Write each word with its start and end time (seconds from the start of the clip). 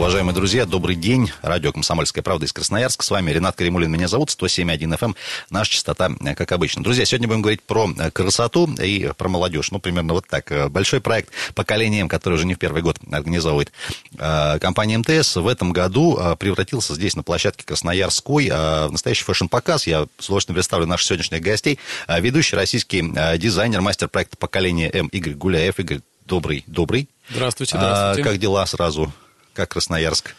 Уважаемые 0.00 0.34
друзья, 0.34 0.64
добрый 0.64 0.96
день. 0.96 1.30
Радио 1.42 1.72
«Комсомольская 1.72 2.24
правда» 2.24 2.46
из 2.46 2.54
Красноярска. 2.54 3.04
С 3.04 3.10
вами 3.10 3.32
Ренат 3.32 3.54
Каримулин. 3.54 3.92
Меня 3.92 4.08
зовут 4.08 4.30
107.1 4.30 4.78
FM. 4.78 5.04
Эм. 5.04 5.16
Наша 5.50 5.72
частота, 5.72 6.10
э, 6.24 6.34
как 6.34 6.52
обычно. 6.52 6.82
Друзья, 6.82 7.04
сегодня 7.04 7.28
будем 7.28 7.42
говорить 7.42 7.62
про 7.62 7.86
э, 7.86 8.10
красоту 8.10 8.66
и 8.82 9.10
про 9.14 9.28
молодежь. 9.28 9.70
Ну, 9.70 9.78
примерно 9.78 10.14
вот 10.14 10.26
так. 10.26 10.50
Э, 10.52 10.68
большой 10.70 11.02
проект 11.02 11.34
«Поколением», 11.54 12.08
который 12.08 12.36
уже 12.36 12.46
не 12.46 12.54
в 12.54 12.58
первый 12.58 12.80
год 12.80 12.96
организовывает 13.12 13.72
компания 14.16 14.96
МТС, 14.96 15.36
в 15.36 15.46
этом 15.46 15.74
году 15.74 16.18
превратился 16.38 16.94
здесь, 16.94 17.14
на 17.14 17.22
площадке 17.22 17.66
Красноярской, 17.66 18.48
в 18.48 18.88
настоящий 18.90 19.24
фэшн-показ. 19.24 19.86
Я 19.86 20.06
с 20.18 20.24
удовольствием 20.24 20.54
представлю 20.54 20.86
наших 20.86 21.08
сегодняшних 21.08 21.42
гостей. 21.42 21.78
Ведущий 22.08 22.56
российский 22.56 23.02
дизайнер, 23.36 23.82
мастер 23.82 24.08
проекта 24.08 24.38
«Поколение 24.38 24.90
М» 24.94 25.08
Игорь 25.08 25.34
Гуляев. 25.34 25.78
Игорь, 25.78 26.00
добрый, 26.24 26.64
добрый. 26.66 27.10
Здравствуйте, 27.28 27.76
здравствуйте. 27.76 28.28
Как 28.28 28.38
дела 28.38 28.64
сразу? 28.64 29.12
Как 29.60 29.72
Красноярск? 29.72 30.34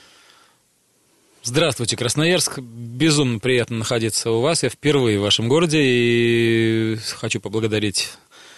Здравствуйте, 1.44 1.96
Красноярск. 1.96 2.58
Безумно 2.58 3.38
приятно 3.38 3.78
находиться 3.78 4.32
у 4.32 4.42
вас. 4.42 4.64
Я 4.64 4.70
впервые 4.70 5.20
в 5.20 5.22
вашем 5.22 5.48
городе 5.48 5.78
и 5.80 6.98
хочу 7.20 7.40
поблагодарить 7.40 8.14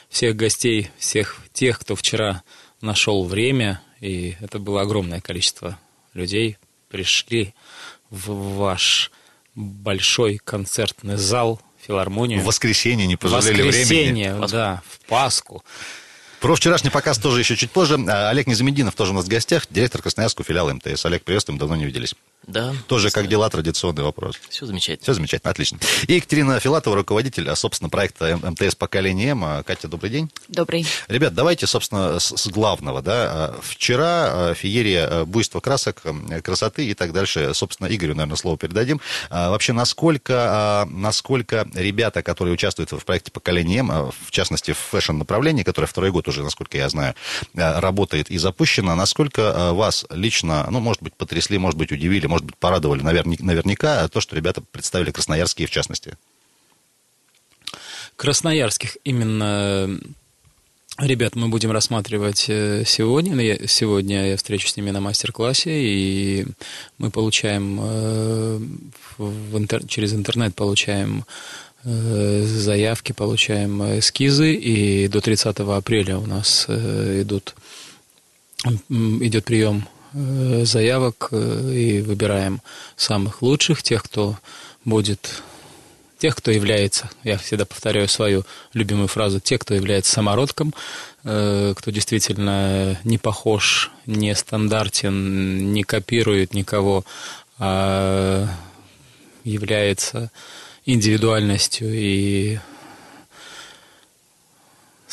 всех 0.07 0.37
гостей, 0.37 0.89
всех 0.97 1.41
тех, 1.51 1.79
кто 1.79 1.97
вчера 1.97 2.43
нашел 2.79 3.25
время, 3.25 3.81
и 3.99 4.37
это 4.39 4.57
было 4.57 4.79
огромное 4.79 5.19
количество 5.19 5.77
людей, 6.13 6.57
пришли 6.87 7.53
в 8.09 8.55
ваш 8.55 9.11
большой 9.55 10.37
концертный 10.37 11.17
зал, 11.17 11.61
филармонию. 11.85 12.39
В 12.39 12.45
воскресенье 12.45 13.05
не 13.05 13.17
пожалели 13.17 13.63
времени. 13.63 14.29
В 14.29 14.39
воскресенье, 14.39 14.47
да, 14.49 14.81
в 14.87 15.05
Пасху. 15.09 15.61
Про 16.43 16.55
вчерашний 16.55 16.89
показ 16.89 17.17
тоже 17.19 17.39
еще 17.39 17.55
чуть 17.55 17.71
позже. 17.71 17.97
А, 18.09 18.29
Олег 18.29 18.47
Незамединов 18.47 18.95
тоже 18.95 19.11
у 19.11 19.13
нас 19.13 19.23
в 19.23 19.29
гостях, 19.29 19.65
директор 19.69 20.01
Красноярского 20.01 20.43
филиала 20.43 20.73
МТС. 20.73 21.05
Олег, 21.05 21.23
приветствуем, 21.23 21.57
давно 21.57 21.77
не 21.77 21.85
виделись. 21.85 22.15
Да. 22.45 22.73
Тоже 22.87 23.09
как 23.09 23.27
дела, 23.27 23.49
традиционный 23.49 24.03
вопрос. 24.03 24.39
Все 24.49 24.65
замечательно. 24.65 25.03
Все 25.03 25.13
замечательно, 25.13 25.51
отлично. 25.51 25.79
И 26.07 26.13
Екатерина 26.15 26.59
Филатова, 26.59 26.95
руководитель, 26.95 27.49
а, 27.49 27.55
собственно, 27.55 27.89
проекта 27.89 28.37
МТС 28.37 28.75
«Поколение 28.75 29.29
М». 29.29 29.43
А, 29.45 29.63
Катя, 29.63 29.87
добрый 29.87 30.11
день. 30.11 30.29
Добрый. 30.47 30.85
Ребят, 31.07 31.33
давайте, 31.33 31.67
собственно, 31.67 32.19
с 32.19 32.47
главного. 32.47 33.01
Да. 33.01 33.55
Вчера 33.61 34.53
феерия 34.53 35.23
буйства 35.25 35.59
красок, 35.59 36.03
красоты 36.43 36.85
и 36.85 36.93
так 36.93 37.13
дальше. 37.13 37.53
Собственно, 37.53 37.87
Игорю, 37.87 38.15
наверное, 38.15 38.37
слово 38.37 38.57
передадим. 38.57 38.99
Вообще, 39.29 39.73
насколько, 39.73 40.87
насколько 40.91 41.67
ребята, 41.73 42.21
которые 42.21 42.53
участвуют 42.53 42.91
в 42.91 43.05
проекте 43.05 43.31
«Поколение 43.31 43.79
М», 43.79 44.11
в 44.11 44.31
частности, 44.31 44.73
в 44.73 44.77
фэшн-направлении, 44.77 45.63
которое 45.63 45.87
второй 45.87 46.11
год 46.11 46.27
уже, 46.27 46.43
насколько 46.43 46.77
я 46.77 46.89
знаю, 46.89 47.15
работает 47.53 48.29
и 48.29 48.37
запущено, 48.37 48.95
насколько 48.95 49.73
вас 49.73 50.05
лично, 50.09 50.67
ну, 50.69 50.79
может 50.79 51.01
быть, 51.01 51.15
потрясли, 51.15 51.57
может 51.57 51.77
быть, 51.77 51.91
удивили, 51.91 52.27
может 52.33 52.47
быть, 52.47 52.57
порадовали 52.57 53.03
наверняка 53.03 54.07
то, 54.07 54.19
что 54.19 54.35
ребята 54.35 54.61
представили 54.61 55.11
красноярские 55.11 55.67
в 55.67 55.71
частности. 55.71 56.17
Красноярских 58.15 58.97
именно 59.03 59.99
ребят 60.97 61.35
мы 61.35 61.49
будем 61.49 61.69
рассматривать 61.69 62.45
э, 62.47 62.85
сегодня. 62.87 63.67
Сегодня 63.67 64.29
я 64.31 64.37
встречусь 64.37 64.71
с 64.71 64.77
ними 64.77 64.89
на 64.89 64.99
мастер-классе, 64.99 65.69
и 65.71 66.47
мы 66.97 67.11
получаем 67.11 67.79
э, 67.79 68.59
интер... 69.53 69.85
через 69.87 70.15
интернет 70.15 70.55
получаем 70.55 71.25
э, 71.83 72.43
заявки, 72.43 73.11
получаем 73.11 73.99
эскизы, 73.99 74.55
и 74.55 75.07
до 75.07 75.21
30 75.21 75.59
апреля 75.59 76.17
у 76.17 76.25
нас 76.25 76.65
идут, 76.67 77.53
идет 78.89 79.45
прием 79.45 79.85
Э, 79.85 80.02
заявок 80.13 81.29
э, 81.31 81.71
и 81.73 82.01
выбираем 82.01 82.61
самых 82.95 83.41
лучших, 83.41 83.83
тех, 83.83 84.03
кто 84.03 84.37
будет 84.85 85.41
тех, 86.19 86.35
кто 86.35 86.51
является, 86.51 87.09
я 87.23 87.37
всегда 87.37 87.65
повторяю 87.65 88.07
свою 88.07 88.45
любимую 88.73 89.09
фразу, 89.09 89.41
те, 89.41 89.57
кто 89.57 89.73
является 89.73 90.13
самородком, 90.13 90.73
э, 91.23 91.73
кто 91.75 91.91
действительно 91.91 92.97
не 93.03 93.17
похож, 93.17 93.91
не 94.05 94.33
стандартен, 94.33 95.73
не 95.73 95.83
копирует 95.83 96.53
никого, 96.53 97.03
а 97.59 98.47
является 99.43 100.31
индивидуальностью 100.85 101.89
и 101.91 102.59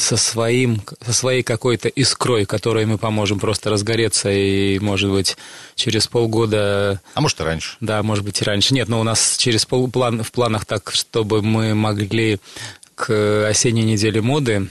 со, 0.00 0.16
своим, 0.16 0.82
со 1.04 1.12
своей 1.12 1.42
какой-то 1.42 1.88
искрой, 1.88 2.46
которой 2.46 2.86
мы 2.86 2.98
поможем 2.98 3.38
просто 3.38 3.70
разгореться, 3.70 4.30
и, 4.30 4.78
может 4.78 5.10
быть, 5.10 5.36
через 5.74 6.06
полгода... 6.06 7.00
А 7.14 7.20
может, 7.20 7.40
и 7.40 7.44
раньше. 7.44 7.76
Да, 7.80 8.02
может 8.02 8.24
быть, 8.24 8.40
и 8.40 8.44
раньше. 8.44 8.74
Нет, 8.74 8.88
но 8.88 9.00
у 9.00 9.02
нас 9.04 9.36
через 9.36 9.66
полплан, 9.66 10.22
в 10.22 10.32
планах 10.32 10.64
так, 10.64 10.90
чтобы 10.92 11.42
мы 11.42 11.74
могли 11.74 12.38
к 12.94 13.48
осенней 13.48 13.84
неделе 13.84 14.20
моды 14.20 14.68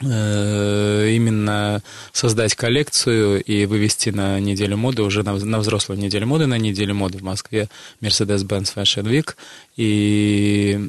э, 0.00 1.10
именно 1.10 1.82
создать 2.12 2.54
коллекцию 2.54 3.42
и 3.42 3.66
вывести 3.66 4.10
на 4.10 4.38
неделю 4.40 4.76
моды, 4.76 5.02
уже 5.02 5.22
на, 5.22 5.34
на 5.34 5.58
взрослую 5.58 6.00
неделю 6.00 6.26
моды, 6.26 6.46
на 6.46 6.58
неделю 6.58 6.94
моды 6.94 7.18
в 7.18 7.22
Москве 7.22 7.68
Mercedes-Benz 8.00 8.74
Fashion 8.74 9.04
Week, 9.04 9.34
и 9.76 10.88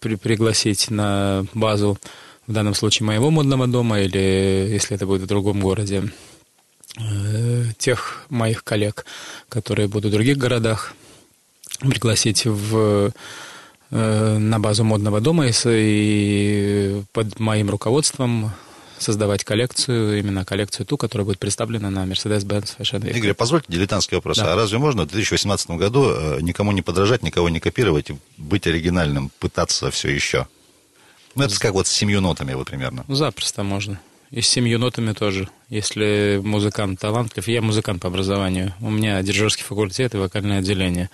при, 0.00 0.14
пригласить 0.16 0.90
на 0.90 1.44
базу 1.54 1.98
в 2.46 2.52
данном 2.52 2.74
случае 2.74 3.06
моего 3.06 3.30
модного 3.30 3.66
дома, 3.66 4.00
или 4.00 4.68
если 4.70 4.96
это 4.96 5.06
будет 5.06 5.22
в 5.22 5.26
другом 5.26 5.60
городе, 5.60 6.12
э, 6.98 7.64
тех 7.78 8.24
моих 8.28 8.64
коллег, 8.64 9.04
которые 9.48 9.88
будут 9.88 10.10
в 10.10 10.14
других 10.14 10.38
городах, 10.38 10.94
пригласить 11.80 12.46
в, 12.46 13.12
э, 13.90 14.38
на 14.38 14.58
базу 14.60 14.84
модного 14.84 15.20
дома 15.20 15.48
и, 15.48 15.52
и 15.64 17.02
под 17.12 17.38
моим 17.40 17.70
руководством 17.70 18.52
создавать 18.98 19.44
коллекцию, 19.44 20.18
именно 20.18 20.44
коллекцию 20.44 20.86
ту, 20.86 20.96
которая 20.96 21.26
будет 21.26 21.38
представлена 21.38 21.90
на 21.90 22.04
Mercedes-Benz 22.06 22.78
Fashion 22.78 23.00
Week. 23.00 23.16
Игорь, 23.16 23.34
позвольте 23.34 23.66
дилетантский 23.68 24.16
вопрос. 24.16 24.38
Да. 24.38 24.52
А 24.52 24.56
разве 24.56 24.78
можно 24.78 25.02
в 25.02 25.08
2018 25.08 25.70
году 25.72 26.10
э, 26.10 26.38
никому 26.40 26.72
не 26.72 26.82
подражать, 26.82 27.22
никого 27.22 27.48
не 27.48 27.60
копировать, 27.60 28.08
быть 28.38 28.66
оригинальным, 28.66 29.30
пытаться 29.38 29.90
все 29.90 30.08
еще? 30.08 30.46
Ну, 31.36 31.44
это 31.44 31.60
как 31.60 31.74
вот 31.74 31.86
с 31.86 31.92
семью 31.92 32.20
нотами 32.20 32.54
вот 32.54 32.68
примерно. 32.68 33.04
Запросто 33.08 33.62
можно. 33.62 34.00
И 34.30 34.40
с 34.40 34.48
семью 34.48 34.78
нотами 34.78 35.12
тоже. 35.12 35.48
Если 35.68 36.40
музыкант 36.42 36.98
талантлив, 36.98 37.46
я 37.46 37.62
музыкант 37.62 38.02
по 38.02 38.08
образованию. 38.08 38.74
У 38.80 38.90
меня 38.90 39.22
дирижерский 39.22 39.64
факультет 39.64 40.14
и 40.14 40.18
вокальное 40.18 40.58
отделение. 40.58 41.10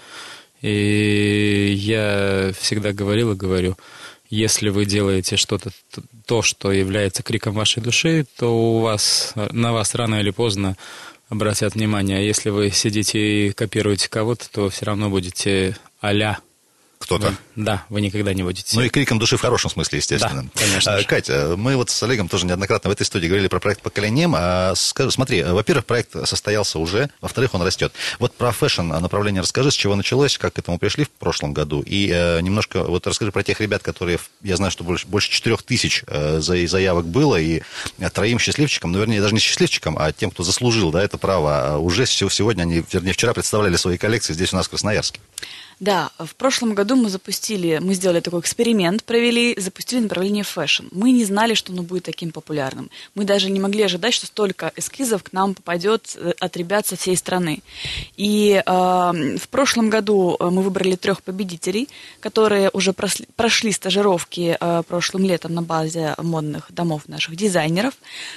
И 0.63 1.75
я 1.77 2.53
всегда 2.59 2.93
говорил 2.93 3.33
и 3.33 3.37
говорю, 3.37 3.77
если 4.31 4.71
вы 4.71 4.87
делаете 4.87 5.37
что-то, 5.37 5.73
то, 6.25 6.41
что 6.41 6.73
является 6.73 7.23
криком 7.23 7.55
вашей 7.55 7.83
души, 7.83 8.25
то 8.39 8.57
у 8.57 8.81
вас, 8.81 9.35
на 9.51 9.73
вас 9.73 9.95
рано 9.95 10.21
или 10.21 10.31
поздно 10.31 10.77
обратят 11.29 11.75
внимание. 11.75 12.19
А 12.19 12.23
если 12.23 12.51
вы 12.51 12.71
сидите 12.71 13.49
и 13.49 13.53
копируете 13.53 14.09
кого-то, 14.09 14.49
то 14.51 14.71
все 14.71 14.87
равно 14.87 15.11
будете 15.11 15.77
а 16.01 16.13
кто-то. 17.03 17.35
Да, 17.57 17.85
вы 17.89 18.01
никогда 18.01 18.33
не 18.33 18.43
будете. 18.43 18.77
Ну 18.77 18.83
и 18.83 18.89
криком 18.89 19.19
души 19.19 19.37
в 19.37 19.41
хорошем 19.41 19.71
смысле, 19.71 19.99
естественно. 19.99 20.45
Да, 20.45 20.51
конечно. 20.55 20.95
А, 20.95 21.03
Катя, 21.03 21.55
мы 21.57 21.77
вот 21.77 21.91
с 21.91 22.03
Олегом 22.03 22.29
тоже 22.29 22.47
неоднократно 22.47 22.91
в 22.91 22.93
этой 22.93 23.05
студии 23.05 23.27
говорили 23.27 23.49
про 23.49 23.61
проект 23.61 23.83
«Поколение 23.83 24.21
М». 24.21 24.35
А, 24.37 24.75
скажи, 24.75 25.11
смотри, 25.11 25.43
во-первых, 25.43 25.85
проект 25.85 26.13
состоялся 26.27 26.79
уже, 26.79 27.11
во-вторых, 27.21 27.55
он 27.55 27.63
растет. 27.63 27.93
Вот 28.19 28.35
про 28.35 28.53
fashion 28.53 28.83
направление 28.83 29.43
расскажи, 29.43 29.71
с 29.71 29.75
чего 29.75 29.97
началось, 29.97 30.39
как 30.39 30.55
к 30.55 30.59
этому 30.59 30.79
пришли 30.79 31.05
в 31.05 31.11
прошлом 31.11 31.53
году. 31.53 31.83
И 31.83 32.11
э, 32.13 32.41
немножко 32.41 32.85
вот 32.85 33.07
расскажи 33.07 33.33
про 33.33 33.43
тех 33.43 33.61
ребят, 33.61 33.83
которые, 33.83 34.19
я 34.43 34.57
знаю, 34.57 34.71
что 34.71 34.85
больше, 34.85 35.07
больше 35.07 35.31
4 35.31 35.57
тысяч 35.59 36.05
э, 36.07 36.41
заявок 36.41 37.07
было, 37.07 37.37
и 37.37 37.63
троим 38.13 38.39
счастливчикам, 38.39 38.93
ну, 38.93 38.99
вернее, 38.99 39.21
даже 39.21 39.35
не 39.35 39.41
счастливчикам, 39.41 39.97
а 39.99 40.13
тем, 40.13 40.31
кто 40.31 40.43
заслужил 40.43 40.91
да, 40.91 41.03
это 41.03 41.19
право, 41.19 41.75
а 41.75 41.79
уже 41.79 42.07
сегодня, 42.07 42.63
они, 42.63 42.85
вернее, 42.93 43.13
вчера 43.13 43.33
представляли 43.33 43.77
свои 43.77 43.99
коллекции 43.99 44.33
здесь 44.33 44.53
у 44.53 44.57
нас 44.57 44.67
в 44.67 44.71
Красноярске. 44.71 45.21
Да, 45.83 46.13
в 46.17 46.37
прошлом 46.37 46.75
году 46.75 46.95
мы 46.95 47.09
запустили, 47.09 47.81
мы 47.83 47.95
сделали 47.95 48.21
такой 48.21 48.39
эксперимент, 48.39 49.03
провели, 49.03 49.53
запустили 49.59 49.99
направление 49.99 50.45
fashion. 50.45 50.85
Мы 50.93 51.11
не 51.11 51.25
знали, 51.25 51.55
что 51.55 51.73
оно 51.73 51.83
будет 51.83 52.05
таким 52.05 52.31
популярным. 52.31 52.89
Мы 53.17 53.25
даже 53.25 53.51
не 53.51 53.59
могли 53.59 53.83
ожидать, 53.83 54.15
что 54.15 54.27
столько 54.27 54.73
эскизов 54.77 55.25
к 55.25 55.33
нам 55.33 55.55
попадет 55.55 56.15
э, 56.17 56.35
от 56.39 56.57
ребят 56.57 56.87
со 56.87 56.95
всей 56.95 57.17
страны. 57.17 57.65
И 58.17 58.63
э, 58.65 58.71
в 58.71 59.49
прошлом 59.49 59.91
году 59.91 60.37
э, 60.39 60.51
мы 60.51 60.63
выбрали 60.63 60.95
трех 60.95 61.21
победителей, 61.21 61.89
которые 62.21 62.71
уже 62.73 62.93
прошли, 62.93 63.27
прошли 63.35 63.73
стажировки 63.73 64.57
э, 64.61 64.83
прошлым 64.87 65.25
летом 65.25 65.53
на 65.53 65.63
базе 65.63 66.15
модных 66.19 66.71
домов 66.71 67.09
наших 67.09 67.35
дизайнеров, 67.35 67.95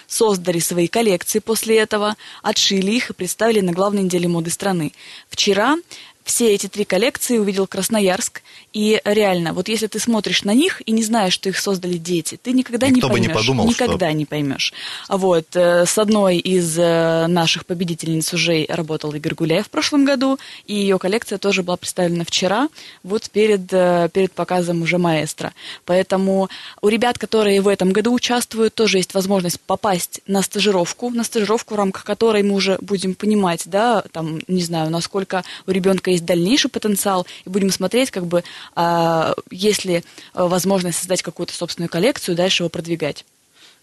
создали 0.07 0.57
свои 0.57 0.88
коллекции 0.88 1.38
после 1.38 1.77
этого, 1.77 2.15
отшили 2.42 2.89
их 2.89 3.12
и 3.12 3.13
представили 3.13 3.59
на 3.59 3.71
главной 3.71 4.01
неделе 4.01 4.27
моды 4.27 4.50
страны. 4.50 4.94
Вчера 5.30 5.77
все 6.25 6.54
эти 6.54 6.68
три 6.68 6.83
коллекции 6.86 7.38
увидел 7.38 7.68
Красноярск. 7.68 8.42
И 8.74 9.00
реально, 9.06 9.54
вот 9.54 9.69
если 9.69 9.86
ты 9.88 10.00
смотришь 10.00 10.44
на 10.44 10.54
них 10.54 10.81
и 10.86 10.92
не 10.92 11.04
знаешь, 11.04 11.33
что 11.33 11.50
их 11.50 11.57
создали 11.60 11.98
дети, 11.98 12.38
ты 12.42 12.51
никогда 12.51 12.88
Никто 12.89 13.07
не 13.07 13.13
бы 13.13 13.19
не 13.19 13.27
поймешь. 13.27 13.42
подумал, 13.45 13.68
никогда 13.68 14.07
что- 14.07 14.13
не 14.18 14.25
поймешь. 14.25 14.74
А 15.07 15.18
Вот, 15.18 15.45
э, 15.56 15.86
с 15.86 15.98
одной 15.98 16.38
из 16.38 16.77
э, 16.77 17.27
наших 17.27 17.66
победительниц 17.66 18.33
уже 18.33 18.66
работал 18.69 19.13
Игорь 19.13 19.36
Гуляев 19.36 19.68
в 19.68 19.69
прошлом 19.69 20.04
году, 20.04 20.39
и 20.66 20.74
ее 20.75 20.98
коллекция 21.00 21.38
тоже 21.38 21.62
была 21.63 21.77
представлена 21.77 22.24
вчера, 22.25 22.69
вот 23.04 23.30
перед, 23.30 23.71
э, 23.71 24.10
перед 24.12 24.31
показом 24.33 24.81
уже 24.81 24.98
маэстро. 24.98 25.54
Поэтому 25.86 26.50
у 26.81 26.88
ребят, 26.89 27.18
которые 27.19 27.62
в 27.62 27.68
этом 27.68 27.92
году 27.92 28.12
участвуют, 28.13 28.74
тоже 28.74 28.98
есть 28.98 29.13
возможность 29.13 29.60
попасть 29.62 30.21
на 30.25 30.42
стажировку, 30.42 31.12
на 31.12 31.24
стажировку, 31.24 31.75
в 31.75 31.78
рамках 31.78 32.04
которой 32.04 32.42
мы 32.44 32.56
уже 32.56 32.78
будем 32.81 33.13
понимать, 33.13 33.62
да, 33.66 34.04
там, 34.12 34.39
не 34.48 34.63
знаю, 34.63 34.89
насколько 34.89 35.44
у 35.68 35.71
ребенка 35.71 36.15
есть 36.16 36.26
дальнейший 36.26 36.70
потенциал, 36.70 37.26
и 37.46 37.50
будем 37.50 37.70
смотреть, 37.72 38.12
как 38.12 38.26
бы, 38.26 38.44
а, 38.76 39.34
есть 39.52 39.86
ли 39.86 40.04
а, 40.34 40.48
возможность 40.48 40.98
создать 40.98 41.22
какую-то 41.22 41.54
собственную 41.54 41.90
коллекцию, 41.90 42.36
дальше 42.36 42.64
его 42.64 42.70
продвигать. 42.70 43.26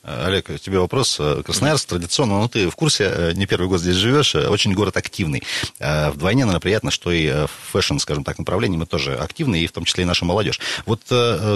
Э, 0.04 0.26
Олег, 0.26 0.60
тебе 0.60 0.78
вопрос. 0.78 1.16
Э, 1.20 1.42
Красноярск 1.44 1.88
традиционно, 1.88 2.40
ну 2.40 2.48
ты 2.48 2.68
в 2.68 2.74
курсе, 2.74 3.04
э, 3.04 3.32
не 3.34 3.46
первый 3.46 3.68
год 3.68 3.80
здесь 3.80 3.94
живешь, 3.94 4.34
очень 4.34 4.72
город 4.72 4.96
активный. 4.96 5.42
Вдвойне, 5.78 6.44
наверное, 6.44 6.60
приятно, 6.60 6.90
что 6.90 7.12
и 7.12 7.28
в 7.28 7.50
fashion, 7.72 7.98
скажем 7.98 8.24
так, 8.24 8.38
направлении 8.38 8.76
мы 8.76 8.86
тоже 8.86 9.14
активны, 9.14 9.60
и 9.60 9.66
в 9.66 9.72
том 9.72 9.84
числе 9.84 10.02
и 10.02 10.06
наша 10.06 10.24
молодежь. 10.24 10.60
Вот 10.86 11.00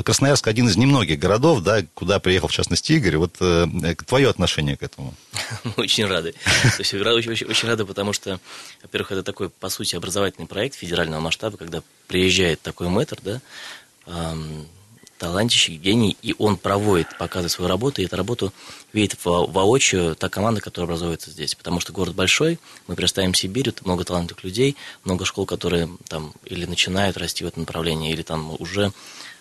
Красноярск 0.05 0.47
один 0.49 0.69
из 0.69 0.77
немногих 0.77 1.19
городов, 1.19 1.61
да, 1.61 1.85
куда 1.95 2.19
приехал, 2.19 2.49
в 2.49 2.53
частности, 2.53 2.93
Игорь. 2.93 3.17
Вот 3.17 3.35
твое 4.07 4.29
отношение 4.29 4.77
к 4.77 4.83
этому? 4.83 5.15
Мы 5.65 5.73
очень 5.77 6.07
рады. 6.07 6.33
То 6.33 6.79
есть 6.79 6.95
очень, 6.95 7.31
очень, 7.31 7.47
очень 7.47 7.69
рады, 7.69 7.85
потому 7.85 8.13
что, 8.13 8.41
во-первых, 8.83 9.13
это 9.13 9.23
такой, 9.23 9.49
по 9.49 9.69
сути, 9.69 9.97
образовательный 9.97 10.47
проект 10.47 10.77
федерального 10.77 11.21
масштаба, 11.21 11.57
когда 11.57 11.83
приезжает 12.07 12.61
такой 12.63 12.89
мэтр, 12.89 13.19
да, 13.23 13.41
талантище, 15.19 15.73
гений, 15.73 16.17
и 16.23 16.35
он 16.39 16.57
проводит, 16.57 17.17
показывает 17.19 17.53
свою 17.53 17.69
работу, 17.69 18.01
и 18.01 18.05
эту 18.05 18.17
работу 18.17 18.53
видит 18.93 19.19
во- 19.25 19.47
воочию 19.47 20.15
та 20.15 20.29
команда, 20.29 20.61
которая 20.61 20.87
образуется 20.87 21.31
здесь. 21.31 21.55
Потому 21.55 21.81
что 21.81 21.93
город 21.93 22.15
большой, 22.15 22.59
мы 22.87 22.97
представим 22.97 23.35
Сибирь, 23.35 23.69
это 23.69 23.85
много 23.85 24.05
талантливых 24.05 24.45
людей, 24.45 24.77
много 25.05 25.25
школ, 25.25 25.47
которые 25.47 25.89
там 26.09 26.33
или 26.45 26.67
начинают 26.67 27.17
расти 27.17 27.45
в 27.45 27.49
этом 27.49 27.63
направлении, 27.63 28.13
или 28.13 28.23
там 28.23 28.55
уже 28.59 28.93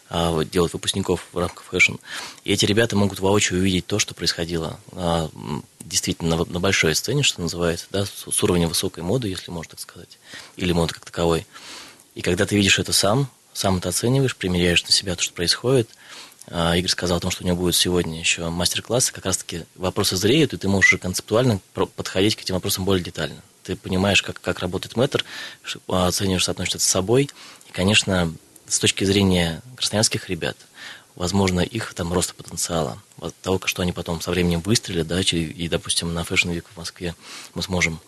а, 0.10 0.44
делают 0.44 0.74
выпускников 0.74 1.28
в 1.32 1.38
рамках 1.38 1.64
fashion. 1.64 1.96
И 2.44 2.54
эти 2.54 2.66
ребята 2.66 2.96
могут 2.96 3.20
воочию 3.20 3.60
увидеть 3.60 3.88
то, 3.88 4.00
что 4.00 4.14
происходило 4.14 4.80
а, 4.92 5.30
действительно 5.80 6.38
на, 6.38 6.46
на 6.46 6.60
большой 6.60 6.96
сцене, 6.96 7.24
что 7.24 7.42
называется, 7.42 7.88
да, 7.92 8.06
с, 8.06 8.26
с 8.32 8.44
уровня 8.44 8.68
высокой 8.68 9.04
моды, 9.04 9.30
если 9.30 9.52
можно 9.52 9.72
так 9.72 9.80
сказать, 9.80 10.20
или 10.58 10.72
моды 10.74 10.94
как 10.94 11.06
таковой. 11.06 11.48
И 12.14 12.22
когда 12.22 12.46
ты 12.46 12.56
видишь 12.56 12.80
это 12.80 12.94
сам, 12.94 13.30
сам 13.56 13.78
это 13.78 13.90
оцениваешь, 13.90 14.36
примеряешь 14.36 14.84
на 14.84 14.92
себя 14.92 15.16
то, 15.16 15.24
что 15.24 15.34
происходит. 15.34 15.90
А, 16.48 16.76
Игорь 16.76 16.92
сказал 16.92 17.18
о 17.18 17.22
том, 17.22 17.32
что 17.32 17.44
у 17.44 17.48
него 17.48 17.58
будет 17.58 17.76
сегодня 17.76 18.20
еще 18.20 18.50
мастер-класс, 18.50 19.12
как 19.12 19.26
раз-таки 19.26 19.64
вопросы 19.76 20.18
зреют, 20.18 20.54
и 20.54 20.58
ты 20.58 20.68
можешь 20.68 20.94
уже 20.94 20.98
концептуально 21.00 21.60
подходить 21.74 22.36
к 22.36 22.42
этим 22.42 22.56
вопросам 22.56 22.86
более 22.86 23.04
детально. 23.04 23.42
Ты 23.64 23.76
понимаешь, 23.76 24.22
как, 24.22 24.40
как 24.42 24.60
работает 24.60 24.96
мэтр, 24.96 25.26
ш- 25.64 25.80
оцениваешь, 25.88 26.44
соотносишь 26.44 26.76
это 26.76 26.84
с 26.84 26.88
собой. 26.88 27.30
И, 27.68 27.72
конечно, 27.72 28.32
с 28.68 28.78
точки 28.78 29.06
зрения 29.06 29.62
красноярских 29.76 30.30
ребят, 30.30 30.58
возможно, 31.16 31.62
их 31.62 31.94
там 31.94 32.14
роста 32.14 32.36
потенциала, 32.36 33.02
от 33.20 33.34
того, 33.38 33.60
что 33.66 33.82
они 33.82 33.94
потом 33.94 34.20
со 34.22 34.32
временем 34.32 34.60
выстрелят, 34.60 35.08
да, 35.08 35.22
и, 35.22 35.68
допустим, 35.70 36.14
на 36.14 36.20
Fashion 36.20 36.54
Week 36.54 36.66
в 36.74 36.78
Москве 36.78 37.16
мы 37.54 37.64
сможем, 37.64 38.00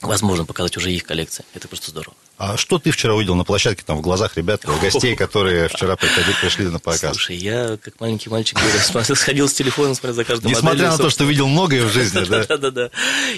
возможно, 0.00 0.44
показать 0.44 0.76
уже 0.76 0.92
их 0.92 1.04
коллекции. 1.04 1.44
Это 1.54 1.68
просто 1.68 1.90
здорово. 1.90 2.14
А 2.36 2.56
что 2.56 2.78
ты 2.78 2.90
вчера 2.90 3.14
увидел 3.14 3.34
на 3.34 3.44
площадке, 3.44 3.82
там, 3.84 3.98
в 3.98 4.00
глазах 4.00 4.36
ребят, 4.36 4.64
гостей, 4.80 5.16
которые 5.16 5.68
вчера 5.68 5.96
приходили, 5.96 6.34
пришли 6.40 6.66
на 6.66 6.78
показ? 6.78 7.12
Слушай, 7.12 7.36
я, 7.36 7.76
как 7.76 7.98
маленький 8.00 8.30
мальчик, 8.30 8.58
сходил 9.14 9.48
с 9.48 9.54
телефоном, 9.54 9.94
смотрел 9.94 10.14
за 10.14 10.24
каждым 10.24 10.50
Несмотря 10.50 10.90
на 10.90 10.98
то, 10.98 11.10
что 11.10 11.24
видел 11.24 11.48
многое 11.48 11.84
в 11.84 11.92
жизни, 11.92 12.24
да? 12.24 12.44
Да-да-да. 12.48 12.90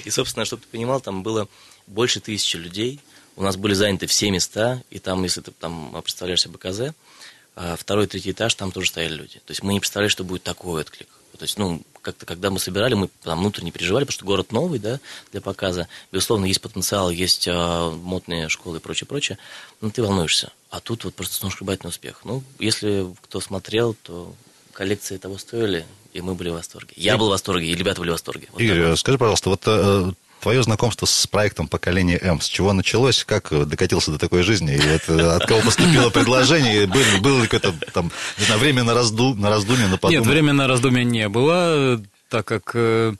И, 0.04 0.10
собственно, 0.10 0.44
чтобы 0.44 0.62
ты 0.62 0.68
понимал, 0.68 1.00
там 1.00 1.22
было 1.22 1.48
больше 1.86 2.20
тысячи 2.20 2.56
людей. 2.56 3.00
У 3.36 3.42
нас 3.42 3.56
были 3.56 3.72
заняты 3.72 4.06
все 4.06 4.30
места, 4.30 4.82
и 4.90 4.98
там, 4.98 5.22
если 5.22 5.40
ты 5.40 5.52
там 5.52 5.98
представляешь 6.02 6.42
себе 6.42 6.54
БКЗ, 6.54 6.94
а, 7.56 7.76
второй, 7.76 8.06
третий 8.06 8.32
этаж, 8.32 8.54
там 8.54 8.70
тоже 8.70 8.88
стояли 8.88 9.14
люди. 9.14 9.38
То 9.38 9.52
есть 9.52 9.62
мы 9.62 9.72
не 9.72 9.80
представляли, 9.80 10.10
что 10.10 10.24
будет 10.24 10.42
такой 10.42 10.82
отклик. 10.82 11.08
То 11.38 11.44
есть, 11.44 11.58
ну, 11.58 11.80
как-то, 12.02 12.26
когда 12.26 12.50
мы 12.50 12.58
собирали, 12.58 12.94
мы 12.94 13.08
там 13.22 13.40
внутренне 13.40 13.70
переживали, 13.70 14.04
потому 14.04 14.14
что 14.14 14.24
город 14.24 14.52
новый, 14.52 14.78
да, 14.78 15.00
для 15.32 15.40
показа. 15.40 15.88
Безусловно, 16.12 16.46
есть 16.46 16.60
потенциал, 16.60 17.10
есть 17.10 17.46
а, 17.48 17.90
модные 17.90 18.48
школы 18.48 18.78
и 18.78 18.80
прочее, 18.80 19.06
прочее. 19.06 19.38
Но 19.80 19.90
ты 19.90 20.02
волнуешься. 20.02 20.52
А 20.70 20.80
тут 20.80 21.04
вот 21.04 21.14
просто 21.14 21.36
сногсшибательный 21.36 21.90
успех. 21.90 22.20
Ну, 22.24 22.42
если 22.58 23.06
кто 23.22 23.40
смотрел, 23.40 23.94
то 24.02 24.34
коллекции 24.72 25.16
того 25.18 25.38
стоили, 25.38 25.84
и 26.12 26.20
мы 26.20 26.34
были 26.34 26.50
в 26.50 26.54
восторге. 26.54 26.92
Я 26.96 27.18
был 27.18 27.26
в 27.26 27.30
восторге, 27.30 27.66
и 27.66 27.74
ребята 27.74 28.00
были 28.00 28.10
в 28.10 28.14
восторге. 28.14 28.48
Вот 28.52 28.60
Игорь, 28.60 28.90
так 28.90 28.98
скажи, 28.98 29.18
пожалуйста, 29.18 29.50
вот 29.50 29.62
э, 29.66 30.12
твое 30.40 30.62
знакомство 30.62 31.06
с 31.06 31.26
проектом 31.26 31.68
поколения 31.68 32.18
М, 32.18 32.40
с 32.40 32.46
чего 32.46 32.72
началось, 32.72 33.24
как 33.24 33.52
э, 33.52 33.64
докатился 33.64 34.10
до 34.10 34.18
такой 34.18 34.42
жизни, 34.42 34.74
и 34.74 34.80
вот, 34.80 35.02
э, 35.08 35.36
от 35.36 35.46
кого 35.46 35.60
поступило 35.60 36.10
предложение, 36.10 36.86
было 36.86 37.42
ли 37.42 37.46
какое-то 37.46 37.74
там, 37.92 38.10
не 38.38 38.44
знаю, 38.44 38.60
время 38.60 38.84
на, 38.84 38.94
разду, 38.94 39.34
на 39.34 39.50
раздумье, 39.50 39.86
на 39.86 39.98
подумать? 39.98 40.24
Нет, 40.24 40.32
времени 40.32 40.52
на 40.52 40.66
раздумья 40.66 41.04
не 41.04 41.28
было, 41.28 42.00
так 42.28 42.46
как 42.46 42.72
э, 42.74 43.14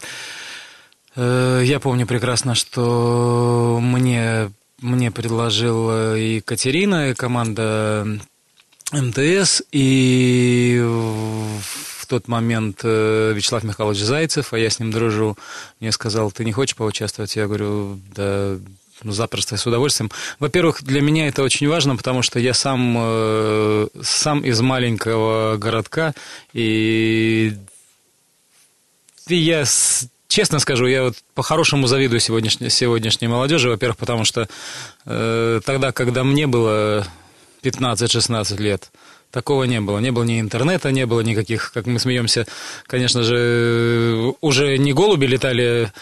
э, 1.16 1.62
я 1.64 1.80
помню 1.80 2.06
прекрасно, 2.06 2.54
что 2.54 3.78
мне, 3.82 4.50
мне 4.80 5.10
предложила 5.10 6.16
и 6.16 6.36
Екатерина, 6.36 7.10
и 7.10 7.14
команда 7.14 8.20
МТС, 8.92 9.62
и 9.72 10.82
тот 12.10 12.28
момент 12.28 12.80
э, 12.82 13.32
Вячеслав 13.34 13.62
Михайлович 13.64 14.00
Зайцев, 14.00 14.52
а 14.52 14.58
я 14.58 14.68
с 14.68 14.78
ним 14.80 14.90
дружу, 14.90 15.38
мне 15.80 15.92
сказал, 15.92 16.30
ты 16.32 16.44
не 16.44 16.52
хочешь 16.52 16.76
поучаствовать? 16.76 17.36
Я 17.36 17.46
говорю, 17.46 17.98
да, 18.14 18.56
ну, 19.02 19.12
запросто, 19.12 19.56
с 19.56 19.66
удовольствием. 19.66 20.10
Во-первых, 20.40 20.82
для 20.82 21.00
меня 21.00 21.28
это 21.28 21.42
очень 21.42 21.68
важно, 21.68 21.96
потому 21.96 22.22
что 22.22 22.38
я 22.38 22.52
сам, 22.52 22.96
э, 22.98 23.86
сам 24.02 24.40
из 24.40 24.60
маленького 24.60 25.56
городка, 25.56 26.12
и, 26.52 27.54
и 29.28 29.34
я, 29.36 29.64
с- 29.64 30.06
честно 30.28 30.58
скажу, 30.58 30.86
я 30.86 31.04
вот 31.04 31.16
по-хорошему 31.34 31.86
завидую 31.86 32.20
сегодняшней, 32.20 32.70
сегодняшней 32.70 33.28
молодежи, 33.28 33.68
во-первых, 33.70 33.96
потому 33.96 34.24
что 34.24 34.48
э, 35.06 35.60
тогда, 35.64 35.92
когда 35.92 36.24
мне 36.24 36.46
было 36.46 37.06
15-16 37.62 38.56
лет, 38.60 38.90
Такого 39.30 39.64
не 39.64 39.80
было. 39.80 39.98
Не 40.00 40.10
было 40.10 40.24
ни 40.24 40.40
интернета, 40.40 40.90
не 40.90 41.06
было 41.06 41.20
никаких, 41.20 41.72
как 41.72 41.86
мы 41.86 41.98
смеемся, 42.00 42.46
конечно 42.86 43.22
же, 43.22 44.34
уже 44.40 44.76
не 44.78 44.92
голуби 44.92 45.26
летали. 45.26 45.92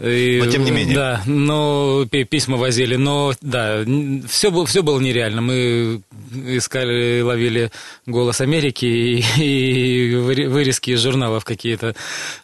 и- 0.00 0.40
Но 0.42 0.50
тем 0.50 0.64
не 0.64 0.70
менее. 0.70 0.94
Да, 0.94 1.22
но 1.26 2.06
пи- 2.10 2.24
письма 2.24 2.56
возили, 2.56 2.94
но 2.96 3.34
да, 3.42 3.84
все, 4.28 4.50
было, 4.50 4.64
все 4.64 4.82
было 4.82 5.00
нереально. 5.00 5.40
Мы 5.42 6.00
искали, 6.46 7.20
ловили 7.20 7.70
«Голос 8.06 8.40
Америки» 8.40 8.86
и, 8.86 9.24
и 9.42 10.14
вырезки 10.14 10.92
из 10.92 11.00
журналов 11.02 11.44
какие-то. 11.44 11.94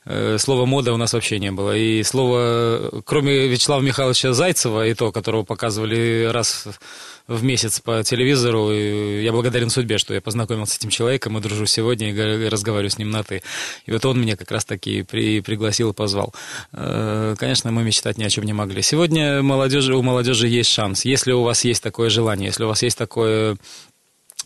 Э, 0.05 0.37
Слова 0.39 0.67
«мода» 0.67 0.93
у 0.93 0.97
нас 0.97 1.13
вообще 1.13 1.39
не 1.39 1.53
было. 1.53 1.77
И 1.77 2.03
слово, 2.03 2.91
кроме 3.05 3.47
Вячеслава 3.49 3.81
Михайловича 3.83 4.33
Зайцева, 4.33 4.87
и 4.89 4.95
то, 4.95 5.13
которого 5.13 5.45
показывали 5.45 6.29
раз 6.33 6.67
в 6.67 7.14
месяц 7.29 7.81
по 7.81 8.03
телевизору. 8.03 8.71
И 8.73 9.23
я 9.23 9.33
благодарен 9.33 9.71
судьбе, 9.71 9.99
что 9.99 10.15
я 10.15 10.21
познакомился 10.21 10.75
с 10.75 10.79
этим 10.79 10.91
человеком 10.91 11.39
и 11.39 11.41
дружу 11.41 11.67
сегодня, 11.67 12.11
и 12.11 12.49
разговариваю 12.49 12.91
с 12.91 12.99
ним 12.99 13.11
на 13.11 13.23
«ты». 13.23 13.43
И 13.87 13.93
вот 13.93 14.05
он 14.05 14.21
меня 14.21 14.37
как 14.37 14.51
раз-таки 14.51 15.03
при, 15.03 15.41
пригласил 15.41 15.91
и 15.91 15.95
позвал. 15.95 16.35
Э, 16.73 17.35
Конечно, 17.39 17.71
мы 17.73 17.83
мечтать 17.83 18.19
ни 18.19 18.25
о 18.25 18.31
чем 18.31 18.45
не 18.45 18.53
могли. 18.53 18.83
Сегодня 18.83 19.43
молодежи, 19.43 19.95
у 19.95 20.03
молодежи 20.03 20.49
есть 20.49 20.71
шанс. 20.71 21.05
Если 21.05 21.33
у 21.33 21.43
вас 21.43 21.65
есть 21.65 21.83
такое 21.83 22.11
желание, 22.11 22.47
если 22.49 22.65
у 22.65 22.69
вас 22.69 22.83
есть 22.83 22.99
такое 22.99 23.57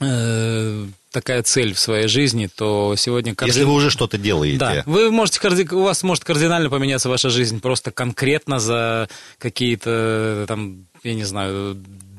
э, 0.00 0.86
такая 1.10 1.42
цель 1.42 1.74
в 1.74 1.78
своей 1.78 2.06
жизни, 2.06 2.48
то 2.54 2.94
сегодня... 2.96 3.34
Если 3.44 3.64
вы 3.64 3.72
уже 3.72 3.90
что-то 3.90 4.18
делаете. 4.18 4.58
Да, 4.58 4.82
вы 4.86 5.10
можете, 5.10 5.40
карди- 5.40 5.74
у 5.74 5.82
вас 5.82 6.02
может 6.02 6.24
кардинально 6.24 6.70
поменяться 6.70 7.08
ваша 7.08 7.30
жизнь 7.30 7.60
просто 7.60 7.90
конкретно 7.90 8.60
за 8.60 9.08
какие-то, 9.38 10.44
там, 10.46 10.86
я 11.02 11.14
не 11.14 11.24
знаю, 11.24 11.76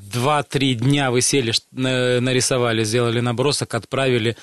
два-три 0.10 0.76
дня 0.76 1.12
вы 1.12 1.22
сели, 1.22 1.54
нарисовали, 1.72 2.84
сделали 2.84 3.20
набросок, 3.20 3.74
отправили. 3.74 4.36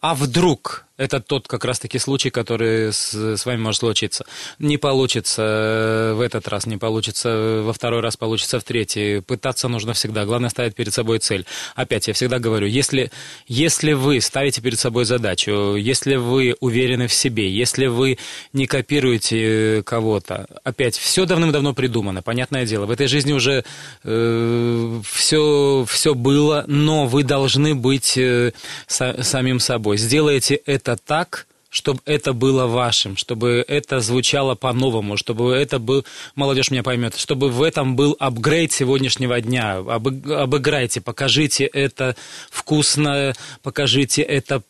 А 0.00 0.14
вдруг 0.14 0.86
это 1.00 1.18
тот 1.20 1.48
как 1.48 1.64
раз-таки 1.64 1.98
случай, 1.98 2.28
который 2.28 2.92
с, 2.92 3.14
с 3.14 3.46
вами 3.46 3.58
может 3.58 3.80
случиться. 3.80 4.26
Не 4.58 4.76
получится 4.76 5.42
э, 5.42 6.12
в 6.12 6.20
этот 6.20 6.46
раз, 6.48 6.66
не 6.66 6.76
получится 6.76 7.62
во 7.64 7.72
второй 7.72 8.00
раз, 8.00 8.18
получится 8.18 8.60
в 8.60 8.64
третий. 8.64 9.20
Пытаться 9.20 9.68
нужно 9.68 9.94
всегда. 9.94 10.26
Главное 10.26 10.50
ставить 10.50 10.74
перед 10.74 10.92
собой 10.92 11.18
цель. 11.18 11.46
Опять, 11.74 12.08
я 12.08 12.14
всегда 12.14 12.38
говорю, 12.38 12.66
если, 12.66 13.10
если 13.48 13.94
вы 13.94 14.20
ставите 14.20 14.60
перед 14.60 14.78
собой 14.78 15.06
задачу, 15.06 15.74
если 15.74 16.16
вы 16.16 16.54
уверены 16.60 17.06
в 17.06 17.14
себе, 17.14 17.50
если 17.50 17.86
вы 17.86 18.18
не 18.52 18.66
копируете 18.66 19.82
кого-то, 19.86 20.46
опять, 20.64 20.98
все 20.98 21.24
давным-давно 21.24 21.72
придумано, 21.72 22.20
понятное 22.20 22.66
дело. 22.66 22.84
В 22.84 22.90
этой 22.90 23.06
жизни 23.06 23.32
уже 23.32 23.64
э, 24.04 25.00
все, 25.10 25.86
все 25.88 26.14
было, 26.14 26.64
но 26.66 27.06
вы 27.06 27.22
должны 27.22 27.74
быть 27.74 28.18
э, 28.18 28.52
са, 28.86 29.22
самим 29.22 29.60
собой. 29.60 29.96
Сделайте 29.96 30.56
это 30.56 30.89
это 30.90 31.02
так, 31.04 31.46
чтобы 31.68 32.00
это 32.04 32.32
было 32.32 32.66
вашим, 32.66 33.16
чтобы 33.16 33.64
это 33.66 34.00
звучало 34.00 34.56
по-новому, 34.56 35.16
чтобы 35.16 35.54
это 35.54 35.78
был, 35.78 36.04
молодежь 36.34 36.70
меня 36.70 36.82
поймет, 36.82 37.16
чтобы 37.16 37.48
в 37.48 37.62
этом 37.62 37.94
был 37.94 38.16
апгрейд 38.18 38.72
сегодняшнего 38.72 39.40
дня. 39.40 39.76
Об, 39.76 40.08
обыграйте, 40.08 41.00
покажите 41.00 41.64
это 41.64 42.16
вкусно, 42.50 43.34
покажите 43.62 44.22
это 44.22 44.62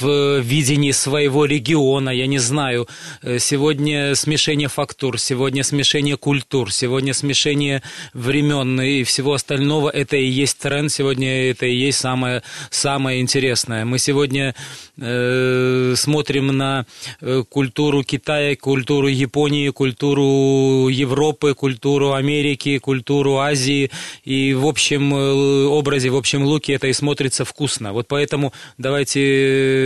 в 0.00 0.40
видении 0.40 0.92
своего 0.92 1.44
региона, 1.44 2.10
я 2.10 2.26
не 2.26 2.38
знаю, 2.38 2.88
э, 3.22 3.38
сегодня 3.38 4.14
смешение 4.14 4.68
фактур, 4.68 5.18
сегодня 5.18 5.62
смешение 5.64 6.16
культур, 6.16 6.72
сегодня 6.72 7.14
смешение 7.14 7.82
времен 8.12 8.80
и 8.80 9.04
всего 9.04 9.34
остального, 9.34 9.90
это 9.90 10.16
и 10.16 10.26
есть 10.26 10.58
тренд, 10.58 10.90
сегодня 10.90 11.50
это 11.50 11.66
и 11.66 11.74
есть 11.74 11.98
самое, 11.98 12.42
самое 12.70 13.20
интересное. 13.20 13.84
Мы 13.84 13.98
сегодня 13.98 14.54
э, 14.98 15.94
смотрим 15.96 16.48
на 16.48 16.86
э, 17.20 17.44
культуру 17.48 18.02
Китая, 18.02 18.56
культуру 18.56 19.08
Японии, 19.08 19.70
культуру 19.70 20.88
Европы, 20.88 21.54
культуру 21.54 22.12
Америки, 22.12 22.78
культуру 22.78 23.38
Азии, 23.38 23.90
и 24.24 24.54
в 24.54 24.66
общем 24.66 25.14
э, 25.14 25.66
образе, 25.66 26.10
в 26.10 26.16
общем 26.16 26.44
луке 26.44 26.74
это 26.74 26.88
и 26.88 26.92
смотрится 26.92 27.44
вкусно. 27.44 27.92
Вот 27.92 28.08
поэтому 28.08 28.52
давайте 28.78 29.83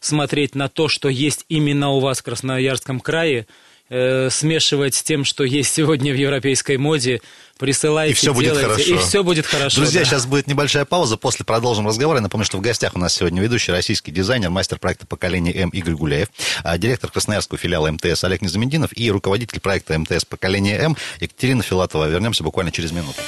смотреть 0.00 0.54
на 0.54 0.68
то, 0.68 0.88
что 0.88 1.08
есть 1.08 1.44
именно 1.48 1.90
у 1.90 2.00
вас 2.00 2.18
в 2.18 2.22
Красноярском 2.22 3.00
крае, 3.00 3.46
э, 3.88 4.28
смешивать 4.30 4.94
с 4.94 5.02
тем, 5.02 5.24
что 5.24 5.44
есть 5.44 5.72
сегодня 5.72 6.12
в 6.12 6.16
европейской 6.16 6.76
моде, 6.76 7.20
присылайте, 7.58 8.12
и 8.12 8.14
все 8.14 8.34
делайте, 8.34 8.52
будет 8.52 8.62
хорошо. 8.62 8.94
и 8.94 8.96
все 8.98 9.24
будет 9.24 9.46
хорошо. 9.46 9.76
Друзья, 9.80 10.00
да. 10.00 10.06
сейчас 10.06 10.26
будет 10.26 10.46
небольшая 10.46 10.84
пауза, 10.84 11.16
после 11.16 11.44
продолжим 11.44 11.86
разговор. 11.86 12.16
Я 12.16 12.22
напомню, 12.22 12.44
что 12.44 12.58
в 12.58 12.60
гостях 12.60 12.94
у 12.94 12.98
нас 12.98 13.14
сегодня 13.14 13.40
ведущий 13.40 13.72
российский 13.72 14.10
дизайнер, 14.10 14.50
мастер 14.50 14.78
проекта 14.78 15.06
поколения 15.06 15.54
М 15.56 15.70
Игорь 15.70 15.94
Гуляев, 15.94 16.28
а, 16.62 16.76
директор 16.78 17.10
Красноярского 17.10 17.58
филиала 17.58 17.90
МТС 17.90 18.24
Олег 18.24 18.42
Незамединов 18.42 18.90
и 18.96 19.10
руководитель 19.10 19.60
проекта 19.60 19.98
МТС 19.98 20.24
поколения 20.24 20.76
М 20.78 20.96
Екатерина 21.20 21.62
Филатова. 21.62 22.08
Вернемся 22.08 22.42
буквально 22.42 22.72
через 22.72 22.92
минуту. 22.92 23.20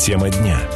Тема 0.00 0.30
дня. 0.30 0.75